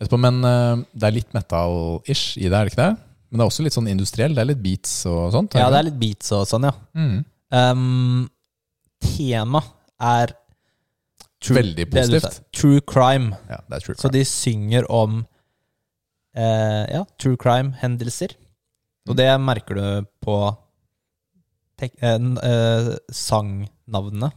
[0.00, 2.92] Etterpå, men uh, det er litt metal-ish i det, er det ikke det?
[3.30, 4.34] Men det er også litt sånn industriell.
[4.34, 5.54] Det er litt beats og sånt.
[5.58, 6.74] Ja, det er litt beats og sånn, ja.
[6.98, 7.16] mm.
[7.54, 8.26] Um,
[9.06, 9.62] tema
[10.00, 10.32] er
[11.40, 12.40] true, Veldig positivt.
[12.56, 13.36] True crime.
[13.50, 13.96] Ja, det er true.
[14.00, 15.20] Så de synger om
[16.36, 18.34] eh, ja, true crime-hendelser.
[19.08, 19.18] Og Mm.
[19.20, 20.36] det merker du på
[21.78, 24.32] tek eh, eh, sangnavnene.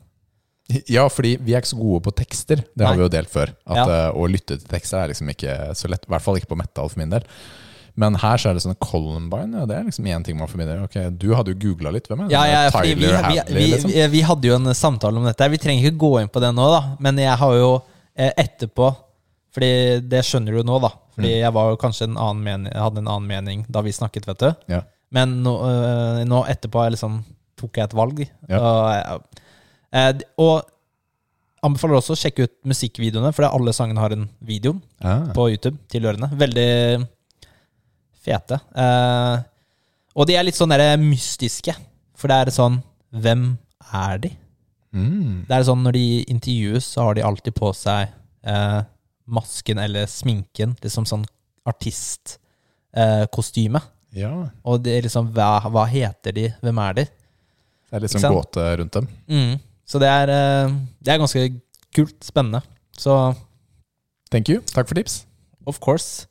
[0.87, 2.59] Ja, fordi vi er ikke så gode på tekster.
[2.77, 2.99] Det har Nei.
[2.99, 3.49] vi jo delt før.
[3.65, 3.85] At Ja.
[4.09, 6.05] eh, Å lytte til tekster er liksom ikke så lett.
[6.05, 7.25] I hvert fall ikke på metal for min del.
[7.99, 9.59] Men her så er det sånn Columbine.
[9.59, 10.79] Ja, det er liksom én ting man forbinder.
[10.85, 12.07] Ok, Du hadde jo googla litt.
[12.07, 12.37] Hvem er det?
[12.37, 13.91] ja, fordi vi, Hadley, vi, liksom?
[13.91, 15.49] vi, vi hadde jo en samtale om dette.
[15.51, 16.81] Vi trenger ikke gå inn på det nå, da.
[17.03, 17.69] Men jeg har jo
[18.15, 18.87] eh, etterpå
[19.55, 19.71] Fordi
[20.05, 20.91] det skjønner du nå, da.
[21.17, 21.41] Fordi Mm.
[21.41, 24.39] jeg var jo kanskje en annen mening, hadde en annen mening da vi snakket, vet
[24.45, 24.49] du.
[24.71, 24.81] Ja.
[25.11, 27.15] Men nå, øh, nå etterpå jeg liksom,
[27.59, 28.21] tok jeg et valg.
[28.47, 28.59] Ja.
[28.61, 29.23] Og,
[29.91, 30.61] eh, og
[31.65, 35.25] anbefaler også å sjekke ut musikkvideoene, for alle sangene har en video Ah.
[35.35, 36.29] på YouTube tilhørende.
[36.39, 37.07] Veldig
[38.29, 38.55] fete.
[38.77, 39.35] Uh,
[40.15, 41.73] og de er litt sånn der mystiske,
[42.17, 42.77] for det er sånn
[43.09, 43.57] Hvem
[43.89, 44.29] er de?
[44.93, 45.45] Mm.
[45.47, 48.11] Det er sånn Når de intervjues, så har de alltid på seg
[48.45, 48.81] uh,
[49.29, 50.75] masken eller sminken.
[50.83, 51.25] Liksom sånn
[51.69, 53.81] artistkostyme.
[54.09, 54.49] Ja.
[54.65, 56.49] og det er liksom hva, hva heter de?
[56.65, 57.03] Hvem er de?
[57.05, 59.05] Det er litt sånn gåte rundt dem.
[59.29, 59.53] Mm.
[59.89, 60.67] Så det er, eh,
[61.01, 61.41] det er ganske
[61.95, 62.17] kult.
[62.25, 62.61] Spennende.
[62.93, 63.35] Så
[64.29, 64.61] Thank you.
[64.73, 65.25] Takk for tips.
[65.65, 66.27] of course.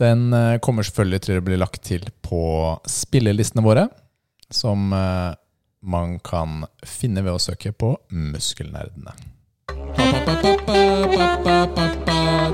[0.00, 2.42] Den eh, kommer selvfølgelig til å bli lagt til på
[2.88, 3.84] spillelistene våre,
[4.48, 5.34] som eh,
[5.84, 9.12] man kan finne ved å søke på Muskelnerdene.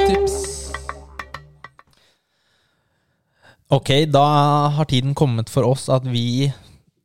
[0.03, 0.35] Tips.
[3.71, 4.27] Ok, da
[4.75, 6.53] har tiden kommet for oss at vi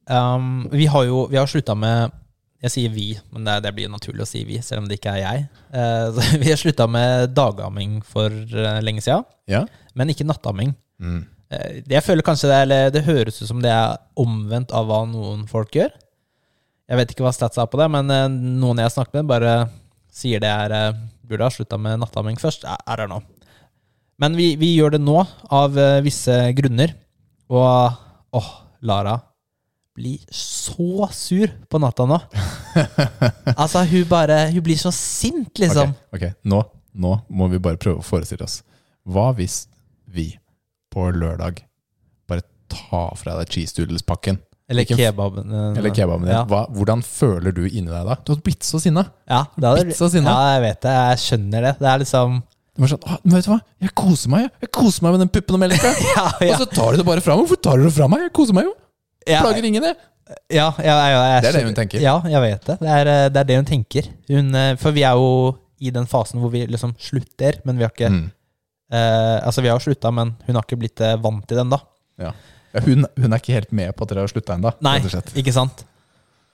[0.10, 2.14] um, Vi har jo vi har slutta med
[2.62, 5.16] Jeg sier vi, men det, det blir naturlig å si vi, selv om det ikke
[5.18, 5.48] er jeg.
[5.72, 9.64] Uh, vi har slutta med dagamming for uh, lenge siden, Ja.
[9.98, 10.74] Men ikke nattamming.
[11.02, 11.22] Mm.
[11.52, 14.88] Eh, jeg føler kanskje det, er- eller det høres ut som det er omvendt av
[14.90, 15.92] hva noen folk gjør.
[16.92, 19.30] Jeg vet ikke hva Stats er på det, men eh, noen jeg har snakket med,
[19.32, 19.54] bare
[20.12, 22.66] sier det er eh, Burde ha slutta med nattamming først.
[22.68, 23.22] I, I don't know.
[24.20, 25.22] Men vi, vi gjør det nå
[25.56, 26.92] av visse grunner.
[27.48, 27.96] Og
[28.36, 28.50] åh,
[28.84, 29.14] Lara
[29.96, 32.18] blir så sur på natta nå.
[33.62, 35.96] altså, hun bare Hun blir så sint, liksom.
[36.12, 36.34] Ok, okay.
[36.44, 36.62] Nå,
[36.94, 38.60] nå må vi bare prøve å forestille oss.
[39.08, 39.64] Hva hvis
[40.14, 40.28] vi
[40.92, 41.62] på lørdag
[42.30, 44.40] bare ta fra deg cheese doodles-pakken?
[44.72, 45.50] Eller kebaben.
[45.52, 46.32] eh, Eller kebaben din.
[46.36, 46.46] Ja.
[46.48, 48.16] Hva, hvordan føler du inni deg da?
[48.24, 49.04] Du har blitt så sinna.
[49.28, 50.32] Ja, Blitt så sinna.
[50.32, 50.94] Ja, jeg vet det.
[50.96, 51.74] Jeg skjønner det.
[51.82, 52.38] Det er liksom
[52.72, 53.58] det var sånn, «Å, men vet du hva?
[53.84, 54.70] Jeg koser meg, jeg.
[54.72, 55.90] Koser meg med den puppen og melka.
[56.16, 57.44] Ja, Og så tar du det bare fra meg.
[57.44, 58.22] Hvorfor tar du det fra meg?
[58.30, 58.72] Jeg koser meg jo.
[59.28, 59.92] ja, Plager ingen det.
[60.56, 62.00] ja, ja, ja, jeg Det er det hun tenker.
[62.06, 62.78] Ja, jeg vet det.
[62.80, 64.08] Det er, eh, det er det hun tenker.
[64.32, 67.84] Hun, eh, for vi er jo i den fasen hvor vi liksom slutter, men vi
[67.84, 68.32] har ikke Mm.
[68.92, 71.72] Eh, Altså, vi har jo slutta, men hun har ikke blitt eh, vant til den,
[71.74, 71.82] da.
[72.22, 72.34] Ja.
[72.72, 74.72] Ja, hun, hun er ikke helt med på at dere har slutta ennå.
[74.86, 75.00] Nei,
[75.40, 75.84] ikke sant?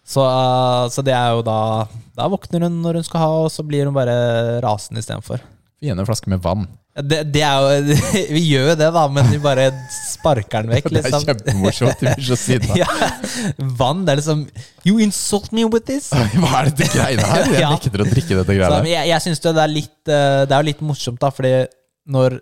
[0.07, 1.83] Så, uh, så det er jo da
[2.15, 4.15] Da våkner hun når hun skal ha, og så blir hun bare
[4.63, 5.43] rasende istedenfor.
[5.83, 6.63] Gi henne en flaske med vann.
[6.97, 7.97] Det, det jo
[8.37, 11.27] Vi gjør jo det, da, men vi bare sparker den vekk, Det er liksom.
[11.27, 11.99] kjempemorsomt.
[12.01, 12.77] De blir så sinna.
[12.81, 12.87] Ja,
[13.77, 14.45] vann, det er liksom
[14.87, 16.09] You insult me with this!
[16.15, 17.51] Hva er dette greiene her?
[17.53, 18.89] Jeg nekter å drikke dette greiene.
[18.89, 21.53] jeg jeg syns det er litt eh, Det er jo litt morsomt, da, fordi
[22.07, 22.39] når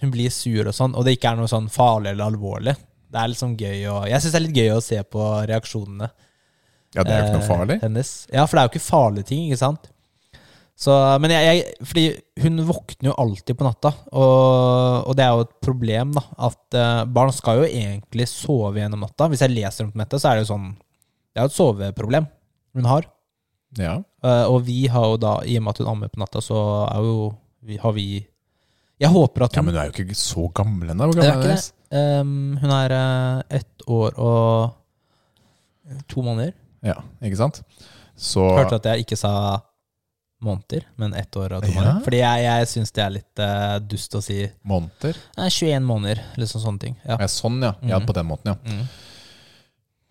[0.00, 2.72] hun blir sur og sånn, og det ikke er noe sånn farlig eller alvorlig
[3.10, 6.08] Det er liksom gøy å Jeg syns det er litt gøy å se på reaksjonene
[6.94, 7.76] Ja, det er jo ikke noe eh, farlig.
[7.82, 8.12] hennes.
[8.32, 9.90] Ja, for det er jo ikke farlige ting, ikke sant?
[10.80, 12.04] Så, men jeg, jeg, fordi
[12.40, 16.22] hun våkner jo alltid på natta, og, og det er jo et problem, da.
[16.48, 19.28] At eh, barn skal jo egentlig sove gjennom natta.
[19.28, 22.30] Hvis jeg leser om dette, så er det jo sånn Det er jo et soveproblem
[22.78, 23.10] hun har.
[23.76, 23.98] Ja.
[24.24, 26.58] Eh, og vi har jo da, i og med at hun ammer på natta, så
[27.04, 27.28] jo
[27.60, 28.08] vi, har vi
[29.00, 31.06] Jeg håper at hun ja, men du er jo ikke så gammel ennå.
[31.08, 31.70] Hvor gammel er hun?
[31.90, 36.52] Um, hun er eh, ett år og to måneder.
[36.86, 37.62] Ja, ikke sant?
[38.20, 39.32] Så Hørte at jeg ikke sa
[40.44, 41.76] måneder, men ett år og to Ja.
[41.80, 42.04] måneder.
[42.04, 46.22] Fordi jeg, jeg syns det er litt uh, dust å si måneder Nei, 21 måneder,
[46.40, 46.94] liksom sånne ting.
[47.04, 47.16] Ja.
[47.20, 47.74] Ja, sånn, ja.
[47.82, 47.98] ja.
[47.98, 48.06] Mhm.
[48.08, 48.56] På den måten, ja.
[48.64, 48.86] Mm.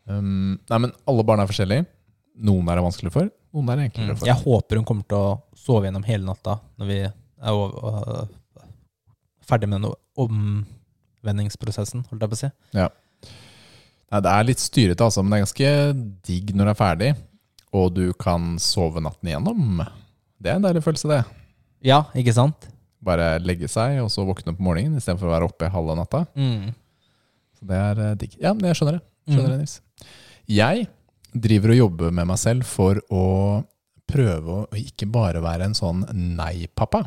[0.10, 1.86] Um, nei, men alle barn er forskjellige.
[2.50, 4.20] Noen er det vanskelig for, noen er det enklere Mm.
[4.22, 4.28] for.
[4.30, 8.28] Jeg håper hun kommer til å sove gjennom hele natta når vi er over,
[9.50, 9.94] ferdig med den
[11.24, 12.50] omvendingsprosessen, holdt jeg på å si.
[14.10, 15.72] Nei, det er litt styrete, altså, men det er ganske
[16.30, 17.10] digg når det er ferdig.
[17.78, 19.84] Og du kan sove natten igjennom.
[20.42, 21.20] Det er en deilig følelse, det.
[21.86, 22.66] Ja, ikke sant?
[23.06, 26.24] Bare legge seg, og så våkne om morgenen istedenfor å være oppe halve natta.
[26.34, 26.72] Mm.
[27.60, 28.34] Så det er eh, digg.
[28.42, 29.04] Ja, men jeg skjønner det.
[29.30, 29.52] Skjønner Mm.
[29.54, 29.76] det, Nils.
[30.50, 30.88] Jeg
[31.46, 33.24] driver og jobber med meg selv for å
[34.10, 36.02] prøve å ikke bare være en sånn
[36.40, 37.04] nei-pappa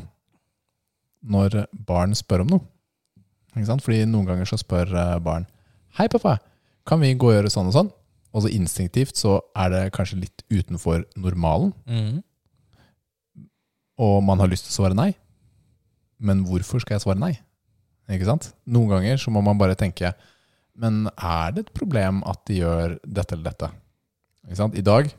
[1.22, 2.64] når barn spør om noe.
[3.54, 3.82] Ikke sant?
[3.84, 5.46] Fordi noen ganger så spør eh, barn
[5.98, 6.38] Hei, pappa,
[6.88, 7.90] kan vi gå og gjøre sånn og sånn?
[8.32, 12.22] Og så instinktivt så er det kanskje litt utenfor normalen, Mm.
[14.00, 15.10] og man har lyst til å svare nei.
[16.22, 17.34] Men hvorfor skal jeg svare nei?
[18.12, 18.50] Ikke sant?
[18.66, 20.10] Noen ganger så må man bare tenke
[20.74, 23.68] Men er det et problem at de gjør dette eller dette?
[24.48, 24.74] Ikke sant?
[24.80, 25.10] I dag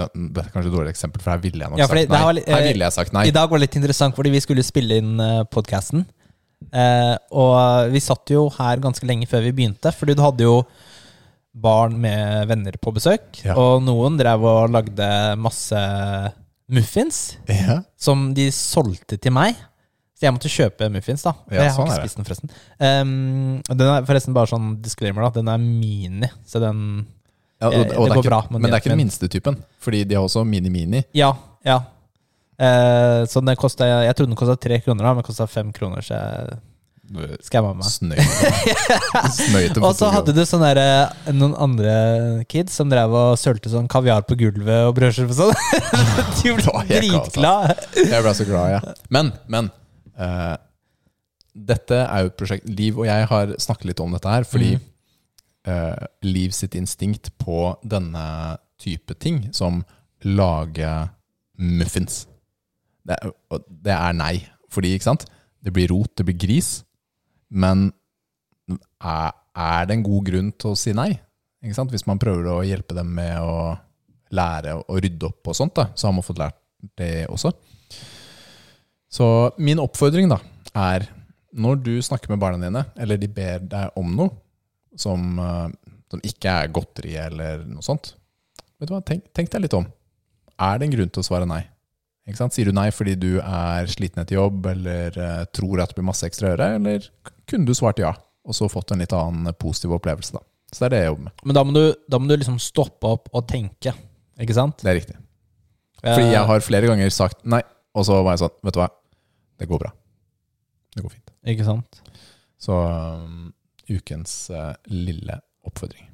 [0.00, 2.22] ja, Det er kanskje et dårlig eksempel, for her ville jeg nok Ja, sagt nei.
[2.24, 3.26] Var, her ville jeg sagt nei.
[3.28, 6.06] I dag var det litt interessant, fordi vi skulle spille inn uh, podkasten.
[6.70, 10.60] Eh, og vi satt jo her ganske lenge før vi begynte, fordi du hadde jo
[11.52, 13.42] barn med venner på besøk.
[13.44, 13.56] Ja.
[13.58, 15.08] Og noen drev og lagde
[15.40, 15.82] masse
[16.72, 19.58] muffins Ja, som de solgte til meg.
[20.16, 21.34] Så jeg måtte kjøpe muffins, da.
[21.50, 22.52] Ja, jeg har sånn ikke er spist den, forresten.
[22.78, 25.40] Um, den er forresten bare sånn disclaimer, da.
[25.40, 27.02] Den er mini, så den
[27.62, 29.28] ja og, Eh, og det går ikke, bra, men men det er ikke den minste
[29.30, 31.04] typen, fordi de har også mini-mini.
[31.16, 31.32] Ja,
[31.66, 31.78] ja.
[32.58, 35.72] Eh, så den kostet, jeg trodde den kosta tre kroner, da, men den kosta fem
[35.74, 36.60] kroner, så jeg
[37.44, 37.84] skamma meg.
[37.90, 38.24] Snøyte.
[39.36, 40.80] Snøyte Og så hadde du sånne der,
[41.28, 41.94] eh, noen andre
[42.48, 45.56] kids som drev og sølte sånn kaviar på gulvet og brødskive og sånn.
[46.40, 46.64] De ble
[47.10, 47.36] kaos.
[47.98, 48.94] Jeg ble så glad, ja.
[49.12, 49.68] Men, men
[50.16, 50.54] eh,
[51.52, 54.74] Dette er jo et prosjekt Liv og jeg har snakket litt om dette her, fordi
[54.78, 54.88] Mhm.
[55.68, 59.82] Eh, Liv sitt instinkt på denne type ting, som
[60.22, 60.90] lage
[61.58, 62.26] muffins
[63.06, 63.18] det
[63.82, 64.34] det er nei.
[64.72, 65.26] Fordi, ikke sant?
[65.62, 66.82] Det blir rot, det blir gris.
[67.50, 67.90] Men
[68.70, 71.10] er, er det en god grunn til å si nei?
[71.62, 73.74] Hvis man prøver å hjelpe dem med å
[74.34, 76.58] lære å rydde opp og sånt, da, så har man fått lært
[76.98, 77.52] det også.
[79.12, 79.26] Så
[79.60, 80.40] min oppfordring da
[80.72, 81.04] er
[81.52, 84.32] når du snakker med barna dine, eller de ber deg om noe
[84.98, 85.68] som, eh,
[86.12, 88.14] som ikke er godteri eller noe sånt,
[88.78, 89.86] vet du hva, tenk, tenk deg litt om.
[90.62, 91.62] Er det en grunn til å svare nei?
[92.28, 92.54] Ikke sant?
[92.54, 96.06] Sier du nei fordi du er sliten etter jobb, eller uh, tror at det blir
[96.06, 97.08] masse ekstra å gjøre, eller
[97.50, 98.12] kunne du svart ja,
[98.46, 100.44] og så fått en litt annen positiv opplevelse da?
[100.72, 101.42] Så det er det jeg jobber med.
[101.44, 103.92] Men da må, du, da må du liksom stoppe opp og tenke,
[104.40, 104.78] ikke sant?
[104.80, 105.18] Det er riktig.
[106.02, 107.60] Fordi jeg har flere ganger sagt nei,
[107.92, 108.88] og så var jeg sånn, vet du hva,
[109.60, 109.90] det går bra.
[110.94, 111.34] Det går fint.
[111.52, 112.00] Ikke sant?
[112.62, 113.50] Så um,
[113.90, 116.08] ukens uh, lille oppfordring.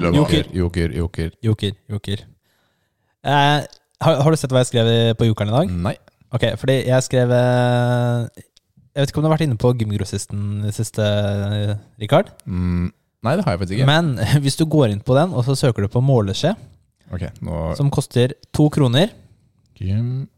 [0.00, 0.44] Joker.
[0.52, 1.30] Joker, joker.
[1.44, 2.22] Joker, joker.
[3.20, 3.58] Eh,
[4.00, 4.88] har, har du sett hva jeg skrev
[5.18, 5.74] på Jokeren i dag?
[5.88, 5.96] Nei.
[6.30, 8.42] Ok, fordi jeg skrev eh,
[8.94, 12.30] Jeg vet ikke om du har vært inne på Gymgrossisten i siste, eh, Rikard?
[12.46, 12.90] Mm,
[13.26, 13.88] nei, det har jeg faktisk ikke.
[13.90, 14.12] Men
[14.44, 16.54] hvis du går inn på den, og så søker du på måleskje,
[17.10, 19.10] ok, nå som koster to kroner
[19.80, 20.28] Gym...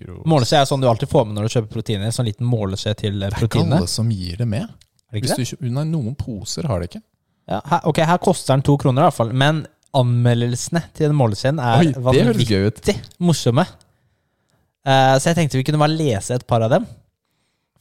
[0.00, 2.12] Gro- Måleskje er sånn du alltid får med når du kjøper proteiner.
[2.14, 4.70] Sånn liten måleskje til eh, Det er ikke alle som gir det med.
[5.12, 5.68] Er det Hvis ikke det?
[5.68, 7.02] du, nei, noen poser har det ikke.
[7.52, 9.32] Ja, her, ok, her koster den to kroner, i hvert fall.
[9.36, 9.64] Men
[9.98, 13.66] anmeldelsene til den måleskjeen er Oi, det vanvittig morsomme.
[14.86, 16.86] Uh, så jeg tenkte vi kunne bare lese et par av dem.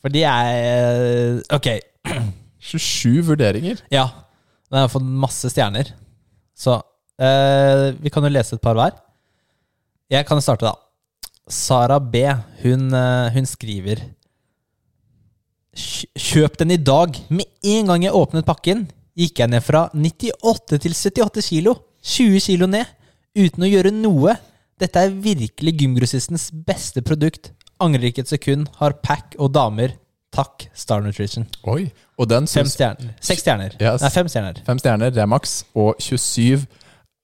[0.02, 1.70] For de er uh, Ok,
[2.72, 3.86] 27 vurderinger.
[3.94, 4.10] ja.
[4.72, 5.90] Den har fått masse stjerner.
[6.56, 8.94] Så uh, vi kan jo lese et par hver.
[10.12, 10.76] Jeg kan starte, da.
[11.52, 12.24] Sara B.
[12.64, 14.02] Hun, eh, hun skriver
[15.72, 17.16] Kjøp den i dag.
[17.30, 21.78] Med en gang jeg åpnet pakken, gikk jeg ned fra 98 til 78 kilo.
[22.04, 22.90] 20 kilo ned.
[23.38, 24.36] Uten å gjøre noe.
[24.82, 27.52] Dette er virkelig gymgrossistens beste produkt.
[27.82, 28.68] Angrer ikke et sekund.
[28.82, 29.96] Har pack og damer.
[30.32, 31.46] Takk, Star Nutrition.
[31.68, 33.16] Oi, Og den Fem stjerner.
[33.20, 33.74] Seks stjerner.
[33.82, 34.04] Yes.
[34.04, 34.62] Nei, fem stjerner.
[34.64, 35.66] Fem stjerner, det er maks.
[35.76, 36.68] Og 27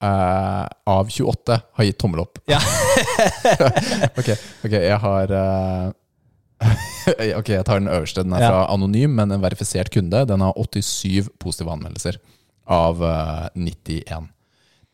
[0.03, 2.39] eh, av 28 har gitt tommel opp.
[2.49, 2.59] Ja.
[4.19, 4.29] ok,
[4.65, 5.91] ok, jeg har uh,
[7.39, 8.23] Ok, jeg tar den øverste.
[8.25, 8.49] Den er Ja.
[8.49, 10.25] fra Anonym, men en verifisert kunde.
[10.29, 12.17] Den har 87 positive anmeldelser
[12.67, 14.29] av uh, 91.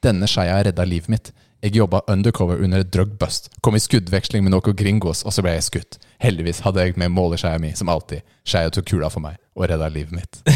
[0.04, 1.32] Denne skeia redda livet mitt.
[1.64, 3.48] Jeg jobba undercover under et drugbust.
[3.64, 5.98] Kom i skuddveksling med noen gringos, og så ble jeg skutt.
[6.20, 8.20] Heldigvis hadde jeg med måleskeia mi, som alltid.
[8.44, 10.42] Skeia tok kula for meg og redda livet mitt.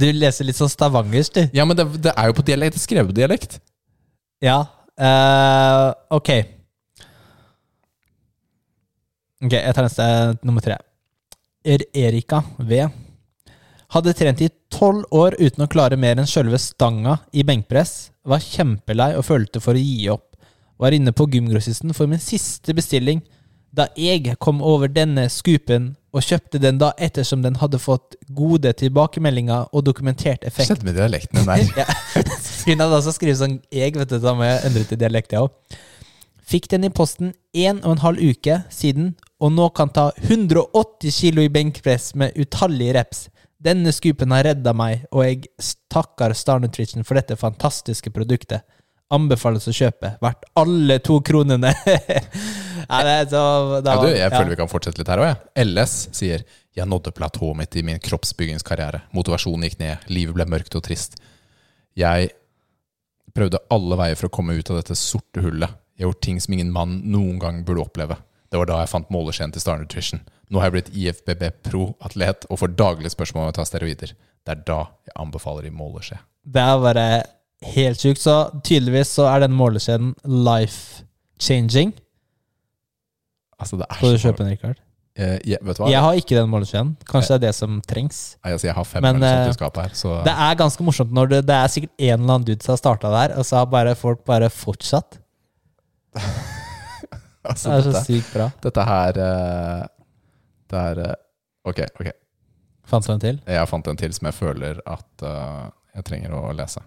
[0.00, 1.42] Du leser litt sånn stavangersk, du.
[1.54, 2.74] Ja, men det, det er jo på dialekt.
[2.78, 3.58] Det skrevet dialekt.
[4.38, 4.58] Ja.
[5.00, 6.30] uh, ok.
[9.42, 10.06] Ok, jeg tar neste
[10.46, 10.78] nummer tre.
[11.66, 12.86] Er Erika V.
[13.94, 18.10] Hadde trent i tolv år uten å klare mer enn sjølve stanga i benkpress.
[18.28, 20.36] Var kjempelei og følte for å gi opp.
[20.78, 23.24] Var inne på gymgrossisten for min siste bestilling
[23.74, 28.72] da jeg kom over denne scoopen og kjøpte den da ettersom den hadde fått gode
[28.80, 30.70] tilbakemeldinger og dokumentert effekt.
[30.72, 31.66] Sett med dialekten den der.
[31.82, 31.86] Ja.
[32.68, 35.46] Hun hadde altså skrevet sånn jeg, vet du, da må jeg endre til dialekt, jeg
[35.46, 35.78] òg.
[36.48, 41.12] Fikk den i posten en og en halv uke siden, og nå kan ta 180
[41.12, 43.26] kilo i benkpress med utallige reps.
[43.60, 45.48] Denne scoopen har redda meg, og jeg
[45.92, 48.64] takker Star Nutrition for dette fantastiske produktet.
[49.14, 50.14] Anbefales å kjøpe.
[50.20, 51.70] Verdt alle to kronene.
[51.86, 53.42] ja, det så,
[53.80, 54.32] da, Ja, du, jeg ja.
[54.34, 55.46] føler vi kan fortsette litt her òg.
[55.64, 56.44] LS sier
[56.76, 59.00] Jeg nådde platået mitt i min kroppsbyggingskarriere.
[59.16, 60.04] Motivasjonen gikk ned.
[60.12, 61.16] Livet ble mørkt og trist.
[61.98, 62.28] Jeg
[63.34, 65.72] prøvde alle veier for å komme ut av dette sorte hullet.
[65.98, 68.20] Jeg har gjort ting som ingen mann noen gang burde oppleve.
[68.48, 70.22] Det var da jeg fant måleskjeen til Star Nutrition.
[70.48, 74.14] Nå har jeg blitt IFBB pro-atlet og får daglige spørsmål om å ta steroider.
[74.44, 74.78] Det er da
[75.08, 76.20] jeg anbefaler i måleskje.
[76.48, 77.08] Det er bare
[77.74, 78.20] helt sjukt.
[78.22, 81.04] Så tydeligvis så er den måleskjeden life
[81.42, 81.94] changing.
[83.58, 84.82] Altså, det er Skal du kjøpe den, Rikard?
[85.18, 85.88] Eh, jeg, Vet du hva?
[85.90, 86.92] Jeg har ikke den måleskjeden.
[87.08, 88.20] Kanskje det er det som trengs.
[88.44, 91.40] Nei, altså, jeg har fem Men, eh, her, så Det er ganske morsomt når det,
[91.48, 93.94] det er sikkert en eller annen dude som har starta der, og så har bare
[93.98, 95.18] folk bare fortsatt.
[97.48, 98.50] altså, Det er så sykt bra.
[98.62, 99.82] dette her eh,
[100.70, 101.14] Det er eh,
[101.68, 102.12] Ok, ok.
[102.88, 103.42] Fant du en til?
[103.44, 106.80] Jeg fant en til som jeg føler at uh, jeg trenger å lese.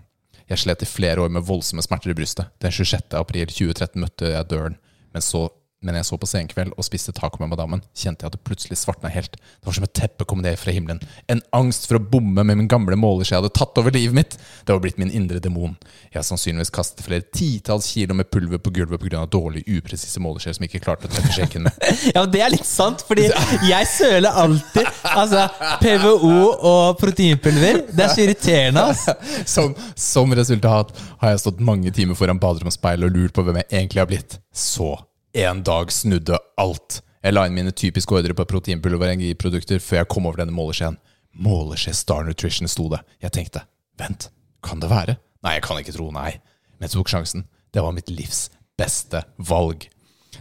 [0.51, 2.49] Jeg slet i flere år med voldsomme smerter i brystet.
[2.59, 3.15] Den 26.
[3.15, 4.75] april 2013 møtte jeg døren,
[5.15, 5.45] men så
[5.81, 8.77] men jeg så på Senkveld og spiste taco med madammen, kjente jeg at det plutselig
[8.77, 9.33] svartna helt.
[9.33, 11.01] Det var som et teppe kom ned fra himmelen.
[11.31, 14.37] En angst for å bomme med min gamle måleskje hadde tatt over livet mitt.
[14.37, 15.73] Det var blitt min indre demon.
[16.11, 19.25] Jeg har sannsynligvis kastet flere titalls kilo med pulver på gulvet pga.
[19.25, 21.77] dårlige, upresise måleskjeer som ikke klarte å treffe skjenken med.
[22.11, 23.27] Ja, men det er litt sant, fordi
[23.65, 24.87] jeg søler alltid.
[25.07, 25.45] Altså,
[25.81, 26.33] PVO
[26.69, 27.85] og proteinpulver.
[27.89, 29.15] Det er så irriterende, altså.
[29.51, 33.69] Som, som resultat har jeg stått mange timer foran baderomsspeilet og lurt på hvem jeg
[33.71, 34.37] egentlig har blitt.
[34.53, 34.93] Så
[35.33, 37.01] en dag snudde alt.
[37.21, 40.55] Jeg la inn mine typiske ordre på proteinpulver og energiprodukter før jeg kom over denne
[40.55, 40.97] måleskjeen.
[41.41, 43.01] Måleskje Star Nutrition sto det.
[43.23, 43.63] Jeg tenkte
[44.01, 44.29] vent,
[44.65, 45.17] kan det være?
[45.45, 46.33] Nei, jeg kan ikke tro nei.
[46.75, 47.45] Men jeg tok sjansen.
[47.71, 49.85] Det var mitt livs beste valg.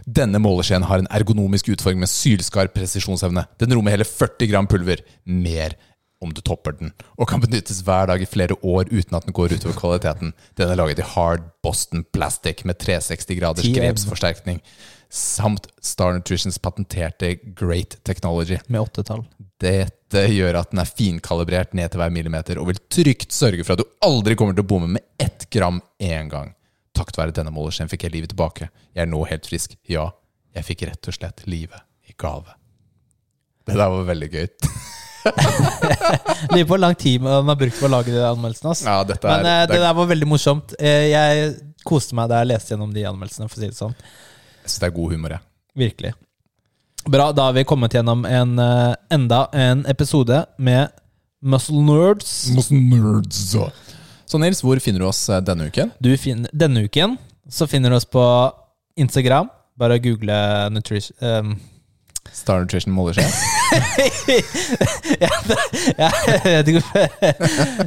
[0.01, 3.45] Denne måleskjeen har en ergonomisk utforming med sylskarp presisjonsevne.
[3.61, 5.03] Den rommer hele 40 gram pulver.
[5.23, 5.77] Mer
[6.21, 9.35] om du topper den, og kan benyttes hver dag i flere år uten at den
[9.35, 10.35] går utover kvaliteten.
[10.59, 14.61] Den er laget i hard Boston plastic med 360 graders grepsforsterkning,
[15.11, 18.61] samt Star Nutritions patenterte Great Technology.
[18.67, 19.25] Med åttetall.
[19.61, 23.75] Dette gjør at den er finkalibrert ned til hver millimeter, og vil trygt sørge for
[23.75, 26.53] at du aldri kommer til å bomme med ett gram én gang.
[26.97, 28.69] Takket være denne målerskjeen fikk jeg livet tilbake.
[28.93, 29.77] Jeg er nå helt frisk.
[29.89, 30.09] Ja,
[30.55, 32.57] jeg fikk rett og slett livet i gave.
[33.65, 34.49] Det der var veldig gøy.
[35.25, 38.71] Lurer på hvor lang tid man har brukt på å lage de anmeldelsene.
[38.73, 38.87] Altså.
[38.87, 40.73] Ja, dette Men er, eh, det det er, der var veldig morsomt.
[40.79, 41.53] Eh, Jeg
[41.87, 43.49] koste meg da jeg leste gjennom de anmeldelsene.
[43.49, 43.95] for å si det sånn.
[44.65, 45.41] synes det er god humor, jeg.
[45.81, 46.13] Virkelig.
[47.09, 50.89] Bra, da har vi kommet gjennom en, eh, enda en episode med
[51.41, 52.51] Muscle Nerds.
[52.71, 53.55] Nerds.
[54.29, 55.91] Så Nils, hvor finner du oss eh, denne uken?
[56.01, 57.17] Du finner, denne uken
[57.49, 58.23] så finner du oss på
[58.97, 59.49] Instagram.
[59.77, 61.59] Bare google nutrition...
[62.31, 63.17] Star Nutrition måler
[65.21, 66.09] ja,
[66.45, 66.83] jeg vet ikke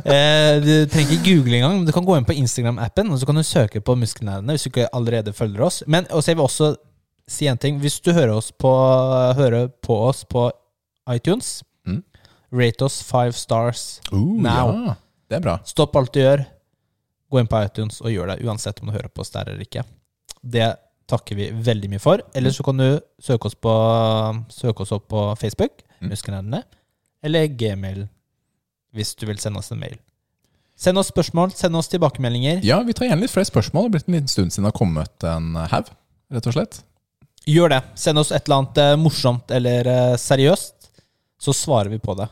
[0.05, 3.29] Eh, Du trenger ikke google engang, men du kan gå inn på Instagram-appen og så
[3.29, 5.83] kan du søke på Muskelnerdene hvis du ikke allerede følger oss.
[5.87, 6.73] Men også, jeg vil også
[7.31, 7.79] si en ting.
[7.81, 8.71] Hvis du hører, oss på,
[9.39, 10.51] hører på oss på
[11.15, 11.99] iTunes, Mm.
[12.53, 14.01] rate oss five stars.
[14.13, 14.71] Uh, Now.
[14.73, 14.95] Ja,
[15.29, 15.59] det er bra.
[15.69, 16.47] Stopp alt du gjør.
[17.31, 19.61] Gå inn på iTunes og gjør det, uansett om du hører på oss der eller
[19.67, 19.83] ikke.
[20.41, 20.71] Det
[21.11, 22.23] takker vi veldig mye for.
[22.35, 22.87] Eller så kan du
[23.23, 23.75] søke oss, på,
[24.53, 26.11] søke oss opp på Facebook, Mm.
[26.11, 26.59] Muskelnerdene,
[27.25, 28.01] eller Gmail,
[28.93, 29.95] hvis du vil sende oss en mail.
[30.77, 32.59] Send oss spørsmål, send oss tilbakemeldinger.
[32.67, 33.87] Ja, vi tar gjerne litt flere spørsmål.
[33.87, 35.89] Det har blitt en liten stund siden det har kommet en haug,
[36.35, 36.81] rett og slett.
[37.49, 37.81] Gjør det.
[38.03, 40.91] Send oss et eller annet eh, morsomt eller eh, seriøst,
[41.41, 42.27] så svarer vi på det.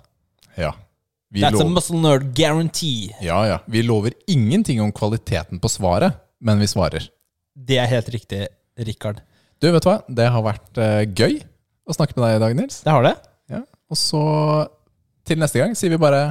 [0.61, 0.75] Ja.
[1.33, 3.15] Vi, That's a muscle nerd guarantee.
[3.25, 3.61] ja, ja.
[3.65, 7.07] vi lover ingenting om kvaliteten på svaret, men vi svarer.
[7.57, 8.49] Det er helt riktig,
[8.79, 9.23] Rikard.
[9.63, 9.99] Du, vet du hva?
[10.09, 11.41] Det har vært eh, gøy
[11.87, 12.81] å snakke med deg i dag, Nils.
[12.87, 13.17] Det har det.
[13.53, 13.65] Ja.
[13.93, 14.23] Og så
[15.29, 16.31] til neste gang sier vi bare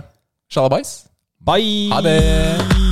[0.51, 0.97] sjalabais.
[1.41, 1.89] Bye!
[1.93, 2.90] Ha det!